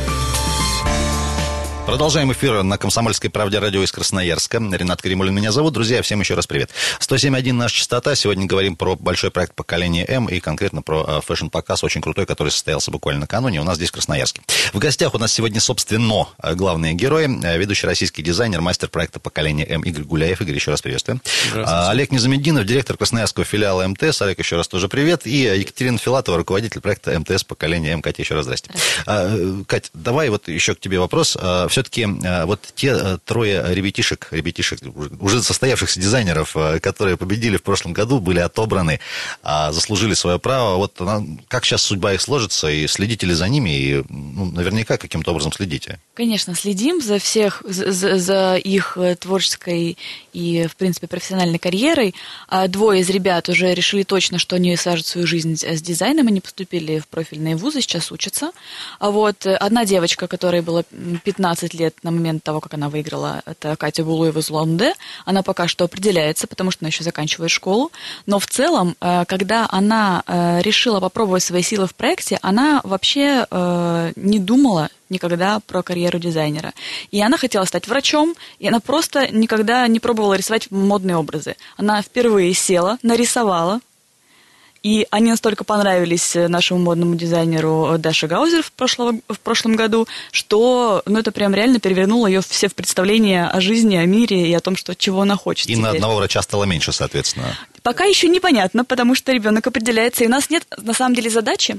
Продолжаем 1.85 2.31
эфир 2.31 2.63
на 2.63 2.77
«Комсомольской 2.77 3.29
правде» 3.29 3.59
радио 3.59 3.83
из 3.83 3.91
Красноярска. 3.91 4.59
Ренат 4.59 5.01
Каримулин 5.01 5.33
меня 5.33 5.51
зовут. 5.51 5.73
Друзья, 5.73 6.01
всем 6.01 6.19
еще 6.21 6.35
раз 6.35 6.47
привет. 6.47 6.69
107.1 6.99 7.51
наша 7.53 7.75
частота. 7.75 8.15
Сегодня 8.15 8.45
говорим 8.45 8.75
про 8.75 8.95
большой 8.95 9.29
проект 9.31 9.55
поколения 9.55 10.05
М 10.07 10.27
и 10.27 10.39
конкретно 10.39 10.83
про 10.83 11.03
э, 11.05 11.21
fashion-показ, 11.25 11.83
очень 11.83 12.01
крутой, 12.01 12.25
который 12.27 12.49
состоялся 12.49 12.91
буквально 12.91 13.21
накануне 13.21 13.59
у 13.59 13.63
нас 13.63 13.75
здесь 13.77 13.89
в 13.89 13.93
Красноярске. 13.93 14.41
В 14.73 14.77
гостях 14.77 15.15
у 15.15 15.17
нас 15.17 15.33
сегодня, 15.33 15.59
собственно, 15.59 16.27
э, 16.41 16.53
главные 16.53 16.93
герои. 16.93 17.27
Э, 17.43 17.57
ведущий 17.57 17.87
российский 17.87 18.21
дизайнер, 18.21 18.61
мастер 18.61 18.87
проекта 18.87 19.19
поколения 19.19 19.65
М 19.67 19.81
Игорь 19.81 20.03
Гуляев. 20.03 20.39
Игорь, 20.39 20.55
еще 20.55 20.71
раз 20.71 20.81
приветствую. 20.81 21.19
А, 21.55 21.89
Олег 21.89 22.11
Незамединов, 22.11 22.65
директор 22.65 22.95
Красноярского 22.95 23.43
филиала 23.43 23.85
МТС. 23.87 24.21
Олег, 24.21 24.39
еще 24.39 24.55
раз 24.55 24.67
тоже 24.67 24.87
привет. 24.87 25.25
И 25.25 25.39
Екатерина 25.41 25.97
Филатова, 25.97 26.37
руководитель 26.37 26.79
проекта 26.79 27.19
МТС 27.19 27.43
поколения 27.43 27.91
М. 27.91 28.01
Катя, 28.01 28.21
еще 28.21 28.35
раз 28.35 28.45
здрасте. 28.45 28.71
здрасте. 29.03 29.65
Кать, 29.67 29.89
давай 29.93 30.29
вот 30.29 30.47
еще 30.47 30.75
к 30.75 30.79
тебе 30.79 30.99
вопрос. 30.99 31.37
Все 31.71 31.81
все-таки 31.81 32.03
э, 32.03 32.45
вот 32.45 32.59
те 32.75 32.89
э, 32.89 33.17
трое 33.25 33.63
ребятишек, 33.73 34.27
ребятишек, 34.31 34.79
уже 35.19 35.41
состоявшихся 35.41 35.99
дизайнеров, 35.99 36.55
э, 36.55 36.79
которые 36.79 37.17
победили 37.17 37.57
в 37.57 37.63
прошлом 37.63 37.93
году, 37.93 38.19
были 38.19 38.39
отобраны, 38.39 38.99
а, 39.41 39.71
заслужили 39.71 40.13
свое 40.13 40.37
право. 40.37 40.77
Вот 40.77 40.99
как 41.47 41.65
сейчас 41.65 41.81
судьба 41.81 42.13
их 42.13 42.21
сложится, 42.21 42.69
и 42.69 42.87
следите 42.87 43.25
ли 43.25 43.33
за 43.33 43.47
ними, 43.47 43.69
и 43.69 44.03
ну, 44.09 44.45
наверняка 44.51 44.97
каким-то 44.97 45.31
образом 45.31 45.51
следите? 45.51 45.99
Конечно, 46.13 46.55
следим 46.55 47.01
за 47.01 47.17
всех, 47.17 47.63
за, 47.65 48.17
за 48.19 48.55
их 48.57 48.97
творческой 49.19 49.97
и, 50.33 50.67
в 50.67 50.75
принципе, 50.75 51.07
профессиональной 51.07 51.59
карьерой. 51.59 52.13
А 52.47 52.67
двое 52.67 53.01
из 53.01 53.09
ребят 53.09 53.49
уже 53.49 53.73
решили 53.73 54.03
точно, 54.03 54.37
что 54.37 54.55
они 54.55 54.75
свяжут 54.75 55.07
свою 55.07 55.25
жизнь 55.25 55.57
с 55.57 55.81
дизайном, 55.81 56.27
они 56.27 56.41
поступили 56.41 56.99
в 56.99 57.07
профильные 57.07 57.55
вузы, 57.55 57.81
сейчас 57.81 58.11
учатся. 58.11 58.51
А 58.99 59.09
вот 59.09 59.45
одна 59.45 59.85
девочка, 59.85 60.27
которой 60.27 60.61
было 60.61 60.83
15 61.23 61.60
лет 61.67 61.95
на 62.03 62.11
момент 62.11 62.43
того, 62.43 62.59
как 62.59 62.73
она 62.73 62.89
выиграла, 62.89 63.41
это 63.45 63.75
Катя 63.75 64.03
Булуева 64.03 64.39
из 64.39 64.49
Лонде. 64.49 64.93
Она 65.25 65.43
пока 65.43 65.67
что 65.67 65.85
определяется, 65.85 66.47
потому 66.47 66.71
что 66.71 66.83
она 66.83 66.89
еще 66.89 67.03
заканчивает 67.03 67.51
школу. 67.51 67.91
Но 68.25 68.39
в 68.39 68.47
целом, 68.47 68.95
э, 68.99 69.25
когда 69.27 69.67
она 69.71 70.23
э, 70.25 70.61
решила 70.61 70.99
попробовать 70.99 71.43
свои 71.43 71.61
силы 71.61 71.87
в 71.87 71.95
проекте, 71.95 72.39
она 72.41 72.81
вообще 72.83 73.45
э, 73.49 74.13
не 74.15 74.39
думала 74.39 74.89
никогда 75.09 75.59
про 75.59 75.83
карьеру 75.83 76.19
дизайнера. 76.19 76.73
И 77.11 77.21
она 77.21 77.37
хотела 77.37 77.65
стать 77.65 77.87
врачом, 77.87 78.35
и 78.59 78.67
она 78.67 78.79
просто 78.79 79.27
никогда 79.31 79.87
не 79.87 79.99
пробовала 79.99 80.33
рисовать 80.33 80.71
модные 80.71 81.17
образы. 81.17 81.55
Она 81.77 82.01
впервые 82.01 82.53
села, 82.53 82.97
нарисовала, 83.03 83.81
и 84.83 85.07
они 85.11 85.29
настолько 85.29 85.63
понравились 85.63 86.35
э, 86.35 86.47
нашему 86.47 86.79
модному 86.79 87.15
дизайнеру 87.15 87.95
Даше 87.99 88.27
Гаузер 88.27 88.63
в, 88.63 88.71
прошлого, 88.71 89.19
в 89.27 89.39
прошлом 89.39 89.75
году, 89.75 90.07
что 90.31 91.03
ну, 91.05 91.19
это 91.19 91.31
прям 91.31 91.53
реально 91.53 91.79
перевернуло 91.79 92.27
ее 92.27 92.41
все 92.41 92.67
в 92.67 92.73
представление 92.73 93.45
о 93.45 93.61
жизни, 93.61 93.95
о 93.95 94.05
мире 94.05 94.47
и 94.49 94.53
о 94.53 94.59
том, 94.59 94.75
что, 94.75 94.95
чего 94.95 95.21
она 95.21 95.35
хочет. 95.35 95.67
И 95.69 95.73
теперь. 95.73 95.83
на 95.83 95.89
одного 95.91 96.15
врача 96.15 96.41
стало 96.41 96.63
меньше, 96.63 96.91
соответственно. 96.91 97.57
Пока 97.83 98.05
еще 98.05 98.27
непонятно, 98.27 98.83
потому 98.83 99.15
что 99.15 99.31
ребенок 99.31 99.67
определяется. 99.67 100.23
И 100.23 100.27
у 100.27 100.29
нас 100.29 100.49
нет 100.49 100.65
на 100.77 100.93
самом 100.93 101.15
деле 101.15 101.29
задачи 101.29 101.77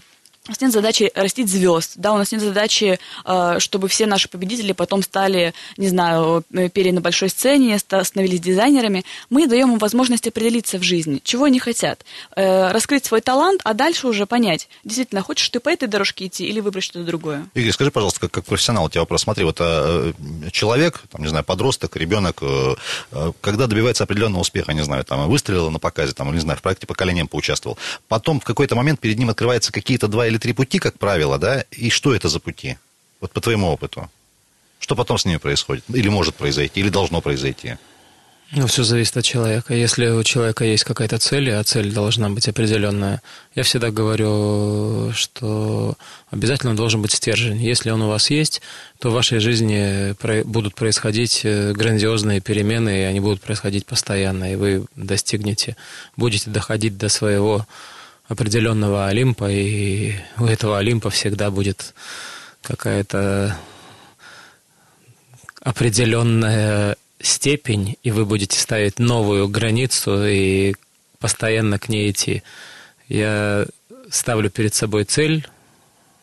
у 0.49 0.51
нас 0.51 0.61
нет 0.61 0.73
задачи 0.73 1.09
растить 1.15 1.49
звезд, 1.49 1.93
да, 1.95 2.13
у 2.13 2.19
нас 2.19 2.33
нет 2.33 2.41
задачи, 2.41 2.99
э, 3.25 3.57
чтобы 3.61 3.87
все 3.87 4.07
наши 4.07 4.29
победители 4.29 4.73
потом 4.73 5.05
стали, 5.05 5.55
не 5.77 5.87
знаю, 5.87 6.43
э, 6.53 6.69
пели 6.69 6.91
на 6.91 7.01
большой 7.01 7.29
сцене, 7.29 7.79
становились 7.79 8.41
дизайнерами. 8.41 9.05
Мы 9.31 9.47
даем 9.47 9.75
им 9.75 9.79
возможность 9.79 10.27
определиться 10.27 10.79
в 10.79 10.83
жизни, 10.83 11.21
чего 11.23 11.45
они 11.45 11.61
хотят, 11.61 12.05
э, 12.35 12.73
раскрыть 12.73 13.05
свой 13.05 13.21
талант, 13.21 13.61
а 13.63 13.73
дальше 13.73 14.09
уже 14.09 14.27
понять, 14.27 14.69
действительно, 14.83 15.23
хочешь 15.23 15.49
ты 15.49 15.61
по 15.61 15.69
этой 15.69 15.87
дорожке 15.87 16.27
идти 16.27 16.45
или 16.45 16.59
выбрать 16.59 16.83
что-то 16.83 17.05
другое. 17.05 17.47
Игорь, 17.55 17.71
скажи, 17.71 17.93
пожалуйста, 17.93 18.19
как, 18.23 18.33
как 18.33 18.45
профессионал, 18.45 18.91
тебя 18.91 19.03
вопрос, 19.03 19.23
смотри, 19.23 19.45
вот 19.45 19.59
человек, 20.51 21.03
там, 21.13 21.23
не 21.23 21.29
знаю, 21.29 21.45
подросток, 21.45 21.95
ребенок, 21.97 22.43
когда 23.41 23.69
добивается 23.69 24.03
определенного 24.03 24.41
успеха, 24.41 24.73
не 24.73 24.83
знаю, 24.83 25.05
там, 25.05 25.29
выстрелил 25.29 25.71
на 25.71 25.79
показе, 25.79 26.15
там, 26.15 26.35
не 26.35 26.41
знаю, 26.41 26.59
в 26.59 26.63
проекте 26.63 26.89
поколением 26.89 27.29
поучаствовал, 27.29 27.79
потом 28.09 28.41
в 28.41 28.45
какой-то 28.45 28.75
момент 28.75 28.99
перед 28.99 29.21
ним 29.21 29.31
открываются 29.31 29.71
какие-то 29.71 30.09
два 30.09 30.32
или 30.33 30.39
три 30.39 30.53
пути, 30.53 30.79
как 30.79 30.99
правило, 30.99 31.39
да, 31.39 31.65
и 31.71 31.91
что 31.91 32.15
это 32.15 32.29
за 32.29 32.41
пути? 32.41 32.79
Вот 33.21 33.33
по 33.33 33.41
твоему 33.41 33.69
опыту. 33.69 34.11
Что 34.79 34.97
потом 34.97 35.19
с 35.19 35.25
ними 35.25 35.37
происходит? 35.37 35.85
Или 35.95 36.09
может 36.09 36.35
произойти, 36.35 36.81
или 36.81 36.89
должно 36.89 37.21
произойти? 37.21 37.77
Ну, 38.55 38.67
все 38.67 38.83
зависит 38.83 39.17
от 39.17 39.25
человека. 39.25 39.73
Если 39.73 40.09
у 40.09 40.23
человека 40.25 40.65
есть 40.65 40.85
какая-то 40.85 41.19
цель, 41.19 41.51
а 41.53 41.65
цель 41.65 41.91
должна 41.91 42.29
быть 42.29 42.49
определенная, 42.49 43.23
я 43.55 43.63
всегда 43.63 43.91
говорю, 43.91 45.13
что 45.15 45.95
обязательно 46.31 46.77
должен 46.77 47.01
быть 47.01 47.13
стержень. 47.13 47.63
Если 47.63 47.91
он 47.91 48.03
у 48.03 48.09
вас 48.09 48.29
есть, 48.29 48.61
то 48.99 49.11
в 49.11 49.15
вашей 49.15 49.39
жизни 49.39 50.15
будут 50.43 50.75
происходить 50.75 51.43
э, 51.45 51.73
грандиозные 51.73 52.41
перемены, 52.41 53.01
и 53.01 53.05
они 53.05 53.21
будут 53.21 53.41
происходить 53.41 53.87
постоянно, 53.87 54.53
и 54.53 54.57
вы 54.57 54.85
достигнете, 54.97 55.77
будете 56.17 56.51
доходить 56.51 56.99
до 56.99 57.09
своего 57.09 57.67
определенного 58.29 59.07
Олимпа, 59.07 59.51
и 59.51 60.15
у 60.39 60.45
этого 60.45 60.79
Олимпа 60.79 61.11
всегда 61.11 61.51
будет 61.51 61.95
какая-то 62.63 63.57
определенная 65.61 66.97
степень, 67.21 67.97
и 68.03 68.11
вы 68.11 68.25
будете 68.25 68.59
ставить 68.59 68.99
новую 68.99 69.49
границу 69.49 70.25
и 70.27 70.75
постоянно 71.19 71.79
к 71.79 71.89
ней 71.89 72.11
идти. 72.11 72.43
Я 73.09 73.67
ставлю 74.11 74.51
перед 74.51 74.75
собой 74.75 75.05
цель, 75.05 75.47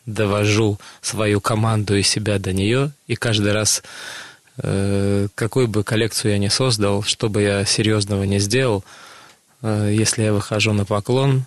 довожу 0.06 0.78
свою 1.00 1.40
команду 1.40 1.96
и 1.96 2.02
себя 2.02 2.38
до 2.38 2.52
нее, 2.52 2.92
и 3.06 3.16
каждый 3.16 3.52
раз, 3.52 3.82
э, 4.62 5.28
какую 5.34 5.68
бы 5.68 5.84
коллекцию 5.84 6.32
я 6.32 6.38
ни 6.38 6.48
создал, 6.48 7.02
что 7.02 7.28
бы 7.28 7.42
я 7.42 7.64
серьезного 7.64 8.24
не 8.24 8.38
сделал, 8.38 8.84
э, 9.62 9.94
если 9.96 10.22
я 10.22 10.32
выхожу 10.32 10.72
на 10.72 10.84
поклон, 10.84 11.44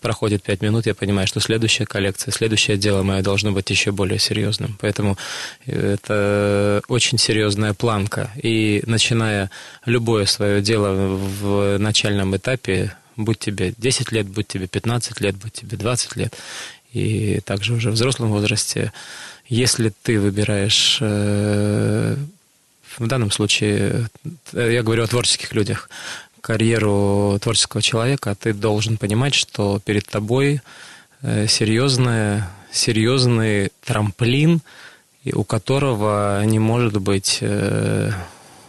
проходит 0.00 0.42
пять 0.42 0.60
минут, 0.62 0.86
я 0.86 0.94
понимаю, 0.94 1.26
что 1.26 1.40
следующая 1.40 1.86
коллекция, 1.86 2.32
следующее 2.32 2.76
дело 2.76 3.02
мое 3.02 3.22
должно 3.22 3.52
быть 3.52 3.70
еще 3.70 3.92
более 3.92 4.18
серьезным. 4.18 4.76
Поэтому 4.80 5.16
это 5.66 6.82
очень 6.88 7.18
серьезная 7.18 7.72
планка. 7.74 8.30
И 8.42 8.82
начиная 8.86 9.50
любое 9.86 10.26
свое 10.26 10.60
дело 10.60 11.16
в 11.16 11.78
начальном 11.78 12.36
этапе, 12.36 12.94
будь 13.16 13.38
тебе 13.38 13.72
10 13.76 14.12
лет, 14.12 14.26
будь 14.26 14.48
тебе 14.48 14.66
15 14.66 15.20
лет, 15.20 15.36
будь 15.36 15.52
тебе 15.52 15.76
20 15.76 16.16
лет, 16.16 16.34
и 16.92 17.40
также 17.44 17.74
уже 17.74 17.90
в 17.90 17.94
взрослом 17.94 18.30
возрасте, 18.30 18.92
если 19.48 19.92
ты 20.02 20.20
выбираешь, 20.20 20.98
э, 21.00 22.16
в 22.98 23.06
данном 23.06 23.30
случае, 23.30 24.08
э, 24.52 24.72
я 24.72 24.82
говорю 24.82 25.04
о 25.04 25.06
творческих 25.06 25.52
людях, 25.52 25.88
карьеру 26.40 27.38
творческого 27.40 27.82
человека, 27.82 28.34
ты 28.34 28.52
должен 28.52 28.96
понимать, 28.96 29.34
что 29.34 29.80
перед 29.84 30.06
тобой 30.06 30.62
э, 31.22 31.46
серьезный, 31.46 32.42
серьезный 32.72 33.70
трамплин, 33.84 34.62
у 35.32 35.44
которого 35.44 36.42
не 36.44 36.58
может 36.58 36.96
быть 36.96 37.42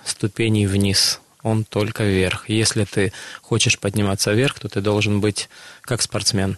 ступеней 0.03 0.67
вниз 0.67 1.21
он 1.43 1.63
только 1.63 2.03
вверх. 2.03 2.49
Если 2.49 2.85
ты 2.85 3.13
хочешь 3.41 3.79
подниматься 3.79 4.31
вверх, 4.33 4.59
то 4.59 4.69
ты 4.69 4.81
должен 4.81 5.21
быть 5.21 5.49
как 5.81 6.01
спортсмен, 6.01 6.57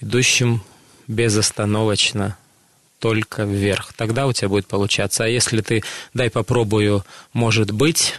идущим 0.00 0.62
безостановочно 1.06 2.36
только 2.98 3.44
вверх. 3.44 3.92
Тогда 3.94 4.26
у 4.26 4.32
тебя 4.32 4.48
будет 4.48 4.66
получаться. 4.66 5.24
А 5.24 5.28
если 5.28 5.60
ты 5.60 5.82
дай 6.14 6.30
попробую, 6.30 7.04
может 7.32 7.70
быть, 7.70 8.14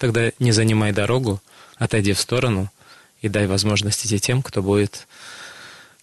тогда 0.00 0.32
не 0.40 0.50
занимай 0.50 0.92
дорогу, 0.92 1.40
отойди 1.76 2.12
в 2.14 2.18
сторону 2.18 2.68
и 3.20 3.28
дай 3.28 3.46
возможность 3.46 4.04
идти 4.04 4.18
тем, 4.18 4.42
кто 4.42 4.62
будет 4.62 5.06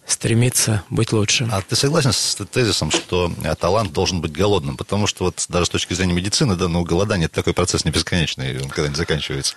стремиться 0.06 0.84
быть 0.89 1.12
лучше. 1.12 1.50
А 1.51 1.62
ты 1.62 1.75
согласен 1.75 2.13
с 2.13 2.38
тезисом, 2.50 2.92
что 2.92 3.30
э, 3.44 3.56
талант 3.56 3.92
должен 3.92 4.22
быть 4.22 4.32
голодным? 4.32 4.77
Потому 4.77 5.08
что 5.08 5.25
вот 5.25 5.46
даже 5.50 5.66
с 5.66 5.70
точки 5.70 5.94
зрения 5.94 6.13
медицины, 6.13 6.56
да, 6.56 6.70
ну, 6.70 6.84
голодание– 6.86 7.25
это 7.27 7.36
такой 7.36 7.54
процесс 7.54 7.84
не 7.84 7.92
бесконечный, 7.92 8.62
он 8.62 8.70
когда-нибудь 8.70 8.98
заканчивается. 8.98 9.56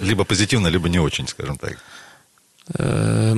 Либо 0.00 0.24
позитивно, 0.24 0.68
либо 0.68 0.88
не 0.88 0.98
очень, 0.98 1.28
скажем 1.28 1.58
так. 1.58 1.76
Эм, 2.78 3.36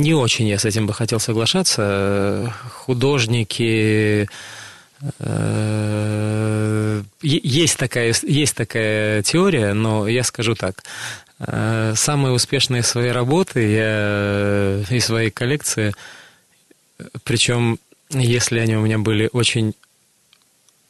не 0.00 0.14
очень 0.14 0.46
я 0.48 0.58
с 0.58 0.64
этим 0.64 0.86
бы 0.86 0.94
хотел 0.94 1.20
соглашаться. 1.20 2.54
Художники... 2.70 4.28
Э, 5.18 7.02
есть 7.22 7.78
такая, 7.78 8.14
есть 8.22 8.56
такая 8.56 9.22
теория, 9.22 9.72
но 9.72 10.08
я 10.08 10.24
скажу 10.24 10.54
так. 10.54 10.82
Э, 11.38 11.94
самые 11.96 12.32
успешные 12.32 12.82
свои 12.82 13.10
работы 13.10 13.60
я, 13.60 14.84
и 14.90 15.00
свои 15.00 15.30
коллекции, 15.30 15.94
причем 17.24 17.78
если 18.10 18.58
они 18.58 18.76
у 18.76 18.80
меня 18.82 18.98
были 18.98 19.28
очень 19.32 19.74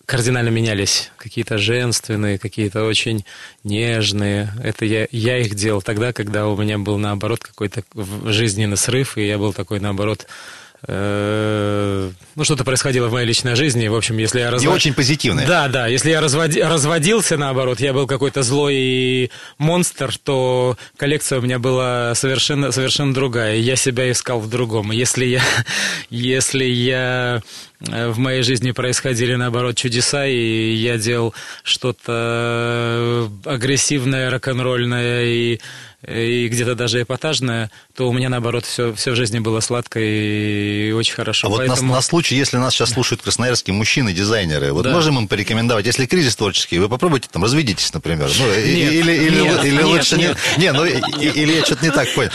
кардинально 0.06 0.48
менялись. 0.48 1.10
Какие-то 1.18 1.58
женственные, 1.58 2.38
какие-то 2.38 2.84
очень 2.84 3.26
нежные. 3.62 4.50
Это 4.62 4.86
я, 4.86 5.06
я 5.10 5.36
их 5.36 5.54
делал 5.54 5.82
тогда, 5.82 6.14
когда 6.14 6.46
у 6.46 6.56
меня 6.56 6.78
был, 6.78 6.96
наоборот, 6.96 7.40
какой-то 7.40 7.82
жизненный 8.24 8.78
срыв, 8.78 9.18
и 9.18 9.26
я 9.26 9.36
был 9.36 9.52
такой, 9.52 9.80
наоборот, 9.80 10.26
Э, 10.26 10.67
ну, 10.86 12.44
что-то 12.44 12.64
происходило 12.64 13.08
в 13.08 13.12
моей 13.12 13.26
личной 13.26 13.56
жизни. 13.56 13.88
В 13.88 13.96
общем, 13.96 14.16
если 14.18 14.40
я 14.40 14.50
развод... 14.50 14.70
Не 14.70 14.76
очень 14.76 14.94
позитивное. 14.94 15.46
Да, 15.46 15.66
да. 15.68 15.88
Если 15.88 16.10
я 16.10 16.20
разводи... 16.20 16.62
разводился, 16.62 17.36
наоборот, 17.36 17.80
я 17.80 17.92
был 17.92 18.06
какой-то 18.06 18.42
злой 18.42 19.32
монстр, 19.58 20.16
то 20.22 20.76
коллекция 20.96 21.40
у 21.40 21.42
меня 21.42 21.58
была 21.58 22.14
совершенно, 22.14 22.70
совершенно 22.70 23.12
другая. 23.12 23.56
Я 23.56 23.74
себя 23.74 24.10
искал 24.10 24.38
в 24.38 24.48
другом. 24.48 24.92
Если 24.92 25.24
я, 25.24 25.42
если 26.10 26.64
я 26.64 27.42
э, 27.90 28.08
в 28.08 28.18
моей 28.18 28.42
жизни 28.42 28.70
происходили, 28.70 29.34
наоборот, 29.34 29.76
чудеса, 29.76 30.26
и 30.26 30.74
я 30.74 30.96
делал 30.96 31.34
что-то 31.64 33.28
агрессивное, 33.44 34.30
рок-н-ролльное 34.30 35.24
и 35.24 35.60
и 36.06 36.46
где-то 36.46 36.76
даже 36.76 37.02
эпатажная, 37.02 37.72
то 37.96 38.08
у 38.08 38.12
меня, 38.12 38.28
наоборот, 38.28 38.64
все, 38.64 38.94
все 38.94 39.10
в 39.10 39.16
жизни 39.16 39.40
было 39.40 39.58
сладко 39.58 39.98
и 39.98 40.92
очень 40.92 41.14
хорошо. 41.14 41.48
А 41.48 41.50
вот 41.50 41.58
Поэтому... 41.58 41.88
на, 41.88 41.96
на 41.96 42.02
случай, 42.02 42.36
если 42.36 42.56
нас 42.56 42.72
сейчас 42.74 42.90
слушают 42.90 43.20
красноярские 43.20 43.74
мужчины-дизайнеры, 43.74 44.72
вот 44.72 44.84
да. 44.84 44.92
можем 44.92 45.18
им 45.18 45.26
порекомендовать, 45.26 45.86
если 45.86 46.06
кризис 46.06 46.36
творческий, 46.36 46.78
вы 46.78 46.88
попробуйте 46.88 47.28
там 47.32 47.42
разведитесь, 47.42 47.92
например. 47.92 48.30
Ну, 48.38 48.46
нет, 48.46 48.92
или, 48.92 49.12
или, 49.12 49.40
нет, 49.40 49.64
или 49.64 49.74
нет, 49.74 49.84
лучше 49.84 50.16
нет. 50.18 50.36
не... 50.56 50.62
Не, 50.62 50.72
ну, 50.72 50.84
или 50.84 51.52
я 51.52 51.64
что-то 51.64 51.84
не 51.84 51.90
так 51.90 52.14
понял. 52.14 52.30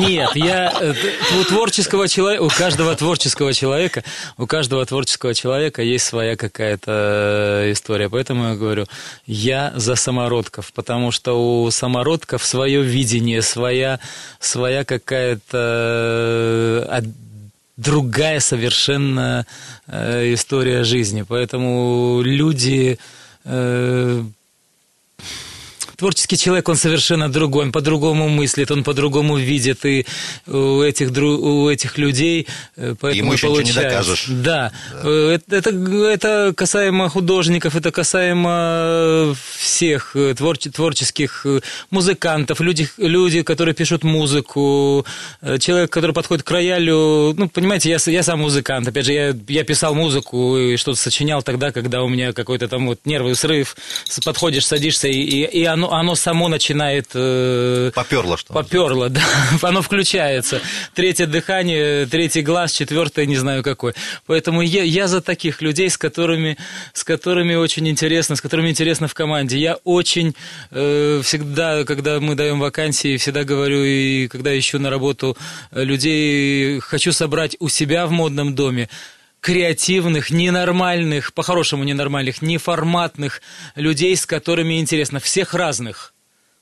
Нет, 0.00 0.30
я... 0.34 0.70
Э, 0.78 0.94
у 1.40 1.44
творческого 1.44 2.08
человека, 2.08 2.42
у 2.42 2.50
каждого 2.50 2.94
творческого 2.94 3.54
человека, 3.54 4.04
у 4.36 4.46
каждого 4.46 4.84
творческого 4.84 5.34
человека 5.34 5.80
есть 5.80 6.04
своя 6.04 6.36
какая-то 6.36 7.64
э, 7.64 7.72
история. 7.72 8.10
Поэтому 8.10 8.50
я 8.50 8.54
говорю, 8.54 8.86
я 9.24 9.72
за 9.76 9.94
самородков, 9.94 10.74
потому 10.74 11.10
что 11.10 11.62
у 11.64 11.70
самородков 11.70 12.44
свое 12.44 12.82
видение 12.82 12.97
видение, 12.98 13.42
своя, 13.42 14.00
своя 14.40 14.84
какая-то 14.84 15.58
э, 16.90 17.02
другая 17.76 18.40
совершенно 18.40 19.46
э, 19.86 20.34
история 20.34 20.84
жизни. 20.84 21.22
Поэтому 21.22 22.20
люди 22.22 22.98
э, 23.44 24.24
творческий 25.98 26.38
человек, 26.38 26.68
он 26.68 26.76
совершенно 26.76 27.28
другой, 27.28 27.64
он 27.64 27.72
по-другому 27.72 28.28
мыслит, 28.28 28.70
он 28.70 28.84
по-другому 28.84 29.36
видит, 29.36 29.84
и 29.84 30.06
у 30.46 30.80
этих, 30.80 31.10
у 31.10 31.68
этих 31.68 31.98
людей 31.98 32.46
э, 32.76 32.94
поэтому 32.98 33.24
Ему 33.24 33.32
еще 33.32 33.48
ничего 33.48 33.62
не 33.62 33.72
докажешь. 33.72 34.26
Да, 34.28 34.72
да. 34.92 35.00
Э, 35.02 35.38
это, 35.50 35.70
это, 35.70 36.52
касаемо 36.56 37.08
художников, 37.08 37.74
это 37.74 37.90
касаемо 37.90 39.34
всех 39.56 40.14
э, 40.14 40.34
творче, 40.34 40.70
творческих 40.70 41.44
музыкантов, 41.90 42.60
люди, 42.60 42.88
люди, 42.96 43.42
которые 43.42 43.74
пишут 43.74 44.04
музыку, 44.04 45.04
человек, 45.58 45.90
который 45.90 46.12
подходит 46.12 46.44
к 46.44 46.50
роялю, 46.52 47.34
ну, 47.36 47.48
понимаете, 47.48 47.90
я, 47.90 47.98
я 48.06 48.22
сам 48.22 48.38
музыкант, 48.38 48.86
опять 48.86 49.04
же, 49.04 49.12
я, 49.12 49.34
я 49.48 49.64
писал 49.64 49.96
музыку 49.96 50.56
и 50.56 50.76
что-то 50.76 50.98
сочинял 50.98 51.42
тогда, 51.42 51.72
когда 51.72 52.04
у 52.04 52.08
меня 52.08 52.32
какой-то 52.32 52.68
там 52.68 52.86
вот 52.86 53.00
нервный 53.04 53.34
срыв, 53.34 53.74
подходишь, 54.24 54.64
садишься, 54.64 55.08
и, 55.08 55.22
и 55.42 55.64
оно 55.64 55.87
оно, 55.92 56.14
само 56.14 56.48
начинает... 56.48 57.10
Э, 57.14 57.90
поперло 57.94 58.36
что 58.36 58.52
Поперло, 58.52 59.08
да. 59.08 59.22
Оно 59.62 59.82
включается. 59.82 60.60
Третье 60.94 61.26
дыхание, 61.26 62.06
третий 62.06 62.42
глаз, 62.42 62.72
четвертое, 62.72 63.26
не 63.26 63.36
знаю 63.36 63.62
какой. 63.62 63.94
Поэтому 64.26 64.62
я, 64.62 64.82
я 64.82 65.08
за 65.08 65.20
таких 65.20 65.62
людей, 65.62 65.90
с 65.90 65.98
которыми, 65.98 66.56
с 66.92 67.04
которыми 67.04 67.54
очень 67.54 67.88
интересно, 67.88 68.36
с 68.36 68.40
которыми 68.40 68.70
интересно 68.70 69.08
в 69.08 69.14
команде. 69.14 69.58
Я 69.58 69.78
очень 69.84 70.34
э, 70.70 71.20
всегда, 71.22 71.84
когда 71.84 72.20
мы 72.20 72.34
даем 72.34 72.60
вакансии, 72.60 73.16
всегда 73.16 73.44
говорю, 73.44 73.82
и 73.84 74.28
когда 74.28 74.56
ищу 74.58 74.78
на 74.78 74.90
работу 74.90 75.36
людей, 75.72 76.80
хочу 76.80 77.12
собрать 77.12 77.56
у 77.60 77.68
себя 77.68 78.06
в 78.06 78.10
модном 78.10 78.54
доме 78.54 78.88
креативных, 79.40 80.30
ненормальных, 80.30 81.32
по-хорошему 81.32 81.84
ненормальных, 81.84 82.42
неформатных 82.42 83.40
людей, 83.74 84.16
с 84.16 84.26
которыми 84.26 84.80
интересно, 84.80 85.20
всех 85.20 85.54
разных. 85.54 86.14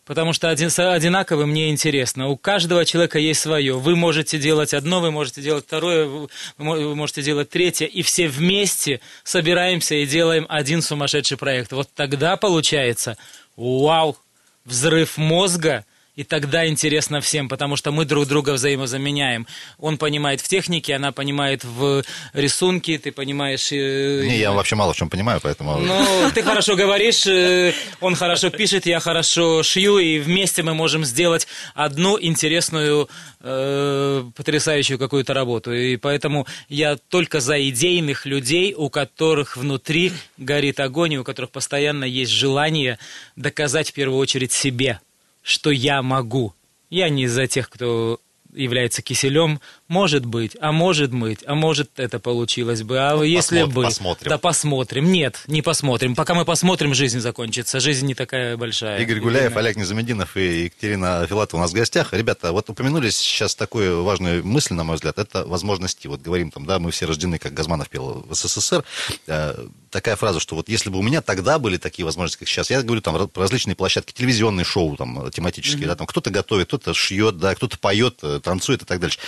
Потому 0.04 0.32
что 0.32 0.50
один, 0.50 0.70
одинаково 0.76 1.46
мне 1.46 1.70
интересно. 1.70 2.28
У 2.28 2.36
каждого 2.36 2.84
человека 2.84 3.18
есть 3.18 3.40
свое. 3.40 3.76
Вы 3.76 3.96
можете 3.96 4.38
делать 4.38 4.72
одно, 4.72 5.00
вы 5.00 5.10
можете 5.10 5.42
делать 5.42 5.64
второе, 5.64 6.28
вы 6.58 6.94
можете 6.94 7.22
делать 7.22 7.50
третье. 7.50 7.86
И 7.86 8.02
все 8.02 8.28
вместе 8.28 9.00
собираемся 9.24 9.96
и 9.96 10.06
делаем 10.06 10.46
один 10.48 10.80
сумасшедший 10.80 11.36
проект. 11.36 11.72
Вот 11.72 11.88
тогда 11.92 12.36
получается, 12.36 13.18
вау, 13.56 14.16
взрыв 14.64 15.16
мозга– 15.16 15.84
и 16.16 16.24
тогда 16.24 16.66
интересно 16.66 17.20
всем, 17.20 17.48
потому 17.48 17.76
что 17.76 17.92
мы 17.92 18.06
друг 18.06 18.26
друга 18.26 18.52
взаимозаменяем. 18.52 19.46
Он 19.78 19.98
понимает 19.98 20.40
в 20.40 20.48
технике, 20.48 20.94
она 20.94 21.12
понимает 21.12 21.62
в 21.62 22.02
рисунке, 22.32 22.98
ты 22.98 23.12
понимаешь... 23.12 23.70
Э, 23.70 24.24
Не, 24.26 24.38
я 24.38 24.52
вообще 24.52 24.76
мало 24.76 24.94
в 24.94 24.96
чем 24.96 25.10
понимаю, 25.10 25.40
поэтому... 25.42 25.76
Ну, 25.76 26.30
ты 26.34 26.42
хорошо 26.42 26.74
говоришь, 26.74 27.26
э, 27.26 27.74
он 28.00 28.16
хорошо 28.16 28.48
пишет, 28.48 28.86
я 28.86 28.98
хорошо 28.98 29.62
шью, 29.62 29.98
и 29.98 30.18
вместе 30.18 30.62
мы 30.62 30.72
можем 30.72 31.04
сделать 31.04 31.46
одну 31.74 32.18
интересную, 32.18 33.10
э, 33.40 34.24
потрясающую 34.34 34.98
какую-то 34.98 35.34
работу. 35.34 35.74
И 35.74 35.98
поэтому 35.98 36.46
я 36.70 36.96
только 36.96 37.40
за 37.40 37.68
идейных 37.68 38.24
людей, 38.24 38.72
у 38.74 38.88
которых 38.88 39.58
внутри 39.58 40.12
горит 40.38 40.80
огонь, 40.80 41.12
и 41.12 41.18
у 41.18 41.24
которых 41.24 41.50
постоянно 41.50 42.04
есть 42.04 42.32
желание 42.32 42.98
доказать 43.36 43.90
в 43.90 43.92
первую 43.92 44.18
очередь 44.18 44.52
себе– 44.52 44.98
что 45.46 45.70
я 45.70 46.02
могу. 46.02 46.54
Я 46.90 47.08
не 47.08 47.28
за 47.28 47.46
тех, 47.46 47.70
кто 47.70 48.20
является 48.52 49.00
киселем, 49.00 49.60
может 49.88 50.26
быть, 50.26 50.56
а 50.60 50.72
может 50.72 51.12
быть, 51.12 51.40
а 51.46 51.54
может 51.54 51.90
это 51.98 52.18
получилось 52.18 52.82
бы, 52.82 52.98
а 52.98 53.22
если 53.22 53.60
посмотрим, 53.60 53.74
бы... 53.74 53.82
посмотрим. 53.82 54.30
Да 54.30 54.38
посмотрим. 54.38 55.12
Нет, 55.12 55.42
не 55.46 55.62
посмотрим. 55.62 56.14
Пока 56.14 56.34
мы 56.34 56.44
посмотрим, 56.44 56.94
жизнь 56.94 57.20
закончится. 57.20 57.78
Жизнь 57.78 58.06
не 58.06 58.14
такая 58.14 58.56
большая. 58.56 59.00
Игорь 59.00 59.20
Гуляев, 59.20 59.56
Олег 59.56 59.76
Незамединов 59.76 60.36
и 60.36 60.64
Екатерина 60.64 61.26
Филатова 61.26 61.60
у 61.60 61.62
нас 61.62 61.70
в 61.70 61.74
гостях. 61.74 62.12
Ребята, 62.12 62.52
вот 62.52 62.68
упомянули 62.68 63.10
сейчас 63.10 63.54
такую 63.54 64.02
важную 64.02 64.44
мысль, 64.44 64.74
на 64.74 64.84
мой 64.84 64.96
взгляд, 64.96 65.18
это 65.18 65.44
возможности. 65.44 66.08
Вот 66.08 66.20
говорим 66.20 66.50
там, 66.50 66.66
да, 66.66 66.78
мы 66.78 66.90
все 66.90 67.06
рождены, 67.06 67.38
как 67.38 67.54
Газманов 67.54 67.88
пел 67.88 68.24
в 68.28 68.34
СССР. 68.34 68.84
Э, 69.28 69.66
такая 69.90 70.16
фраза, 70.16 70.40
что 70.40 70.56
вот 70.56 70.68
если 70.68 70.90
бы 70.90 70.98
у 70.98 71.02
меня 71.02 71.22
тогда 71.22 71.58
были 71.58 71.76
такие 71.76 72.04
возможности, 72.04 72.40
как 72.40 72.48
сейчас, 72.48 72.70
я 72.70 72.82
говорю 72.82 73.00
там 73.00 73.28
про 73.28 73.42
различные 73.42 73.76
площадки, 73.76 74.12
телевизионные 74.12 74.64
шоу 74.64 74.96
там 74.96 75.30
тематические, 75.30 75.84
mm-hmm. 75.84 75.88
да, 75.88 75.94
там 75.96 76.06
кто-то 76.06 76.30
готовит, 76.30 76.66
кто-то 76.68 76.92
шьет, 76.92 77.38
да, 77.38 77.54
кто-то 77.54 77.78
поет, 77.78 78.18
э, 78.22 78.40
танцует 78.42 78.82
и 78.82 78.84
так 78.84 79.00
дальше. 79.00 79.18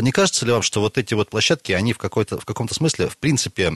А 0.00 0.02
не 0.02 0.12
кажется 0.12 0.46
ли 0.46 0.52
вам, 0.52 0.62
что 0.62 0.80
вот 0.80 0.96
эти 0.96 1.12
вот 1.12 1.28
площадки, 1.28 1.72
они 1.72 1.92
в, 1.92 1.98
какой-то, 1.98 2.40
в 2.40 2.46
каком-то 2.46 2.72
смысле, 2.72 3.10
в 3.10 3.18
принципе, 3.18 3.66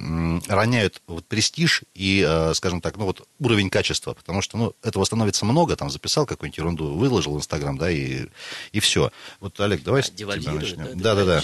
роняют 0.48 1.02
вот 1.06 1.26
престиж 1.26 1.82
и, 1.94 2.24
э, 2.26 2.54
скажем 2.54 2.80
так, 2.80 2.96
ну 2.96 3.04
вот 3.04 3.28
уровень 3.40 3.68
качества, 3.68 4.14
потому 4.14 4.40
что, 4.40 4.56
ну, 4.56 4.74
этого 4.82 5.04
становится 5.04 5.44
много, 5.44 5.76
там 5.76 5.90
записал 5.90 6.24
какую-нибудь 6.24 6.56
ерунду, 6.56 6.94
выложил 6.94 7.34
в 7.34 7.36
Инстаграм, 7.36 7.76
да, 7.76 7.90
и, 7.90 8.24
и 8.72 8.80
все. 8.80 9.12
Вот, 9.38 9.60
Олег, 9.60 9.82
давай 9.82 10.00
а, 10.00 10.04
с 10.04 10.08
тебя 10.12 10.34
начнем. 10.34 10.98
Да, 10.98 11.14
да, 11.14 11.26
да. 11.26 11.42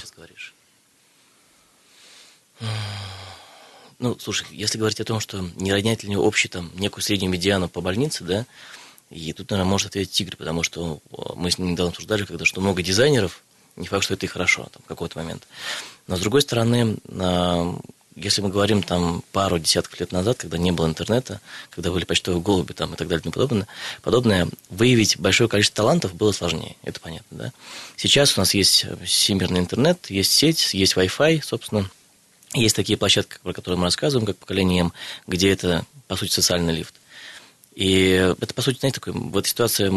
Ну, 3.99 4.16
слушай, 4.19 4.47
если 4.51 4.79
говорить 4.79 5.01
о 5.01 5.05
том, 5.05 5.21
что 5.21 5.47
не 5.57 5.73
ронять 5.73 6.05
ли 6.05 6.16
общий 6.16 6.49
там 6.49 6.71
некую 6.77 7.03
среднюю 7.03 7.31
медиану 7.31 7.69
по 7.69 7.83
больнице, 7.83 8.25
да, 8.25 8.47
и 9.11 9.35
тут, 9.35 9.51
наверное, 9.51 9.69
может 9.69 9.88
ответить 9.88 10.12
Тигр, 10.12 10.37
потому 10.37 10.62
что 10.62 11.03
мы 11.37 11.51
с 11.51 11.59
ним 11.59 11.73
недавно 11.73 11.90
обсуждали, 11.90 12.25
когда 12.25 12.47
что 12.47 12.62
много 12.62 12.83
дизайнеров, 12.83 13.43
не 13.76 13.87
факт, 13.87 14.04
что 14.04 14.14
это 14.14 14.26
и 14.26 14.28
хорошо 14.28 14.68
там, 14.72 14.83
в 14.85 14.88
какой-то 14.88 15.18
момент. 15.18 15.46
Но, 16.06 16.16
с 16.16 16.20
другой 16.20 16.42
стороны, 16.42 16.96
если 18.16 18.42
мы 18.42 18.50
говорим 18.50 18.83
там 18.83 19.22
пару 19.33 19.59
десятков 19.59 19.98
лет 20.00 20.12
назад, 20.12 20.38
когда 20.38 20.59
не 20.59 20.72
было 20.72 20.87
интернета, 20.87 21.40
когда 21.70 21.90
были 21.90 22.04
почтовые 22.04 22.42
голуби 22.42 22.72
там, 22.72 22.92
и 22.94 22.96
так 22.96 23.09
далее 23.09 23.20
и 23.20 23.22
тому 23.22 23.33
подобное, 23.33 23.66
подобное, 24.02 24.48
выявить 24.68 25.18
большое 25.18 25.48
количество 25.48 25.76
талантов 25.76 26.14
было 26.14 26.33
сложнее, 26.33 26.76
это 26.83 27.00
понятно, 27.00 27.38
да. 27.38 27.52
Сейчас 27.96 28.37
у 28.37 28.40
нас 28.40 28.54
есть 28.54 28.87
всемирный 29.04 29.61
интернет, 29.61 30.11
есть 30.11 30.33
сеть, 30.33 30.74
есть 30.74 30.94
Wi-Fi, 30.94 31.42
собственно, 31.42 31.88
есть 32.52 32.74
такие 32.74 32.98
площадки, 32.98 33.38
про 33.42 33.52
которые 33.52 33.78
мы 33.78 33.85
рассказываем, 33.85 34.26
как 34.26 34.37
поколение 34.37 34.83
М, 34.83 34.92
где 35.26 35.50
это, 35.52 35.87
по 36.09 36.16
сути, 36.16 36.33
социальный 36.33 36.74
лифт. 36.74 36.94
И 37.74 38.35
это, 38.40 38.52
по 38.52 38.62
сути, 38.62 38.80
знаете, 38.80 39.00
такой, 39.00 39.12
в 39.12 39.37
этой 39.37 39.48
ситуации 39.48 39.88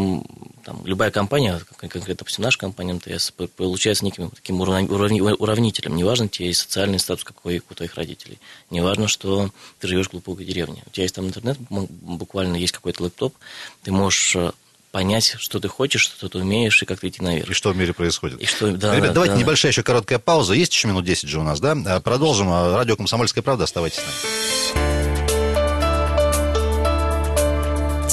там, 0.64 0.86
любая 0.86 1.10
компания, 1.10 1.60
конкретно, 1.76 2.14
допустим, 2.14 2.44
наша 2.44 2.58
компания 2.58 2.94
МТС, 2.94 3.32
получается 3.56 4.04
неким 4.04 4.30
таким 4.30 4.60
уравнителем. 4.60 5.96
Неважно 5.96 6.28
тебе 6.28 6.48
есть 6.48 6.60
социальный 6.60 7.00
статус 7.00 7.24
какой 7.24 7.62
у 7.68 7.74
твоих 7.74 7.96
родителей. 7.96 8.38
Неважно, 8.70 9.08
что 9.08 9.50
ты 9.80 9.88
живешь 9.88 10.06
в 10.06 10.12
глубокой 10.12 10.44
деревне. 10.44 10.84
У 10.86 10.90
тебя 10.90 11.02
есть 11.02 11.16
там 11.16 11.26
интернет, 11.26 11.58
буквально 11.68 12.56
есть 12.56 12.72
какой-то 12.72 13.02
лэптоп, 13.02 13.34
ты 13.82 13.90
можешь 13.90 14.36
э, 14.36 14.52
понять, 14.92 15.34
что 15.38 15.58
ты 15.58 15.66
хочешь, 15.66 16.02
что 16.02 16.28
ты 16.28 16.38
умеешь 16.38 16.80
и 16.80 16.86
как 16.86 17.00
ты 17.00 17.08
идти 17.08 17.22
наверх. 17.22 17.50
И 17.50 17.54
что 17.54 17.72
в 17.72 17.76
мире 17.76 17.92
происходит. 17.92 18.40
И 18.40 18.46
что, 18.46 18.70
да, 18.70 18.94
Ребят, 18.94 19.08
да, 19.08 19.14
давайте 19.14 19.34
да. 19.34 19.40
небольшая 19.40 19.72
еще 19.72 19.82
короткая 19.82 20.20
пауза. 20.20 20.54
Есть 20.54 20.72
еще 20.72 20.86
минут 20.86 21.04
10 21.04 21.28
же 21.28 21.40
у 21.40 21.42
нас, 21.42 21.58
да? 21.58 21.76
Э, 21.84 22.00
продолжим. 22.00 22.50
Радио 22.50 22.94
«Комсомольская 22.94 23.42
правда». 23.42 23.64
Оставайтесь 23.64 23.98
с 23.98 24.74
нами. 24.74 24.93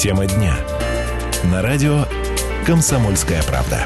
Тема 0.01 0.25
дня. 0.25 0.57
На 1.43 1.61
радио 1.61 2.07
«Комсомольская 2.65 3.43
правда». 3.43 3.85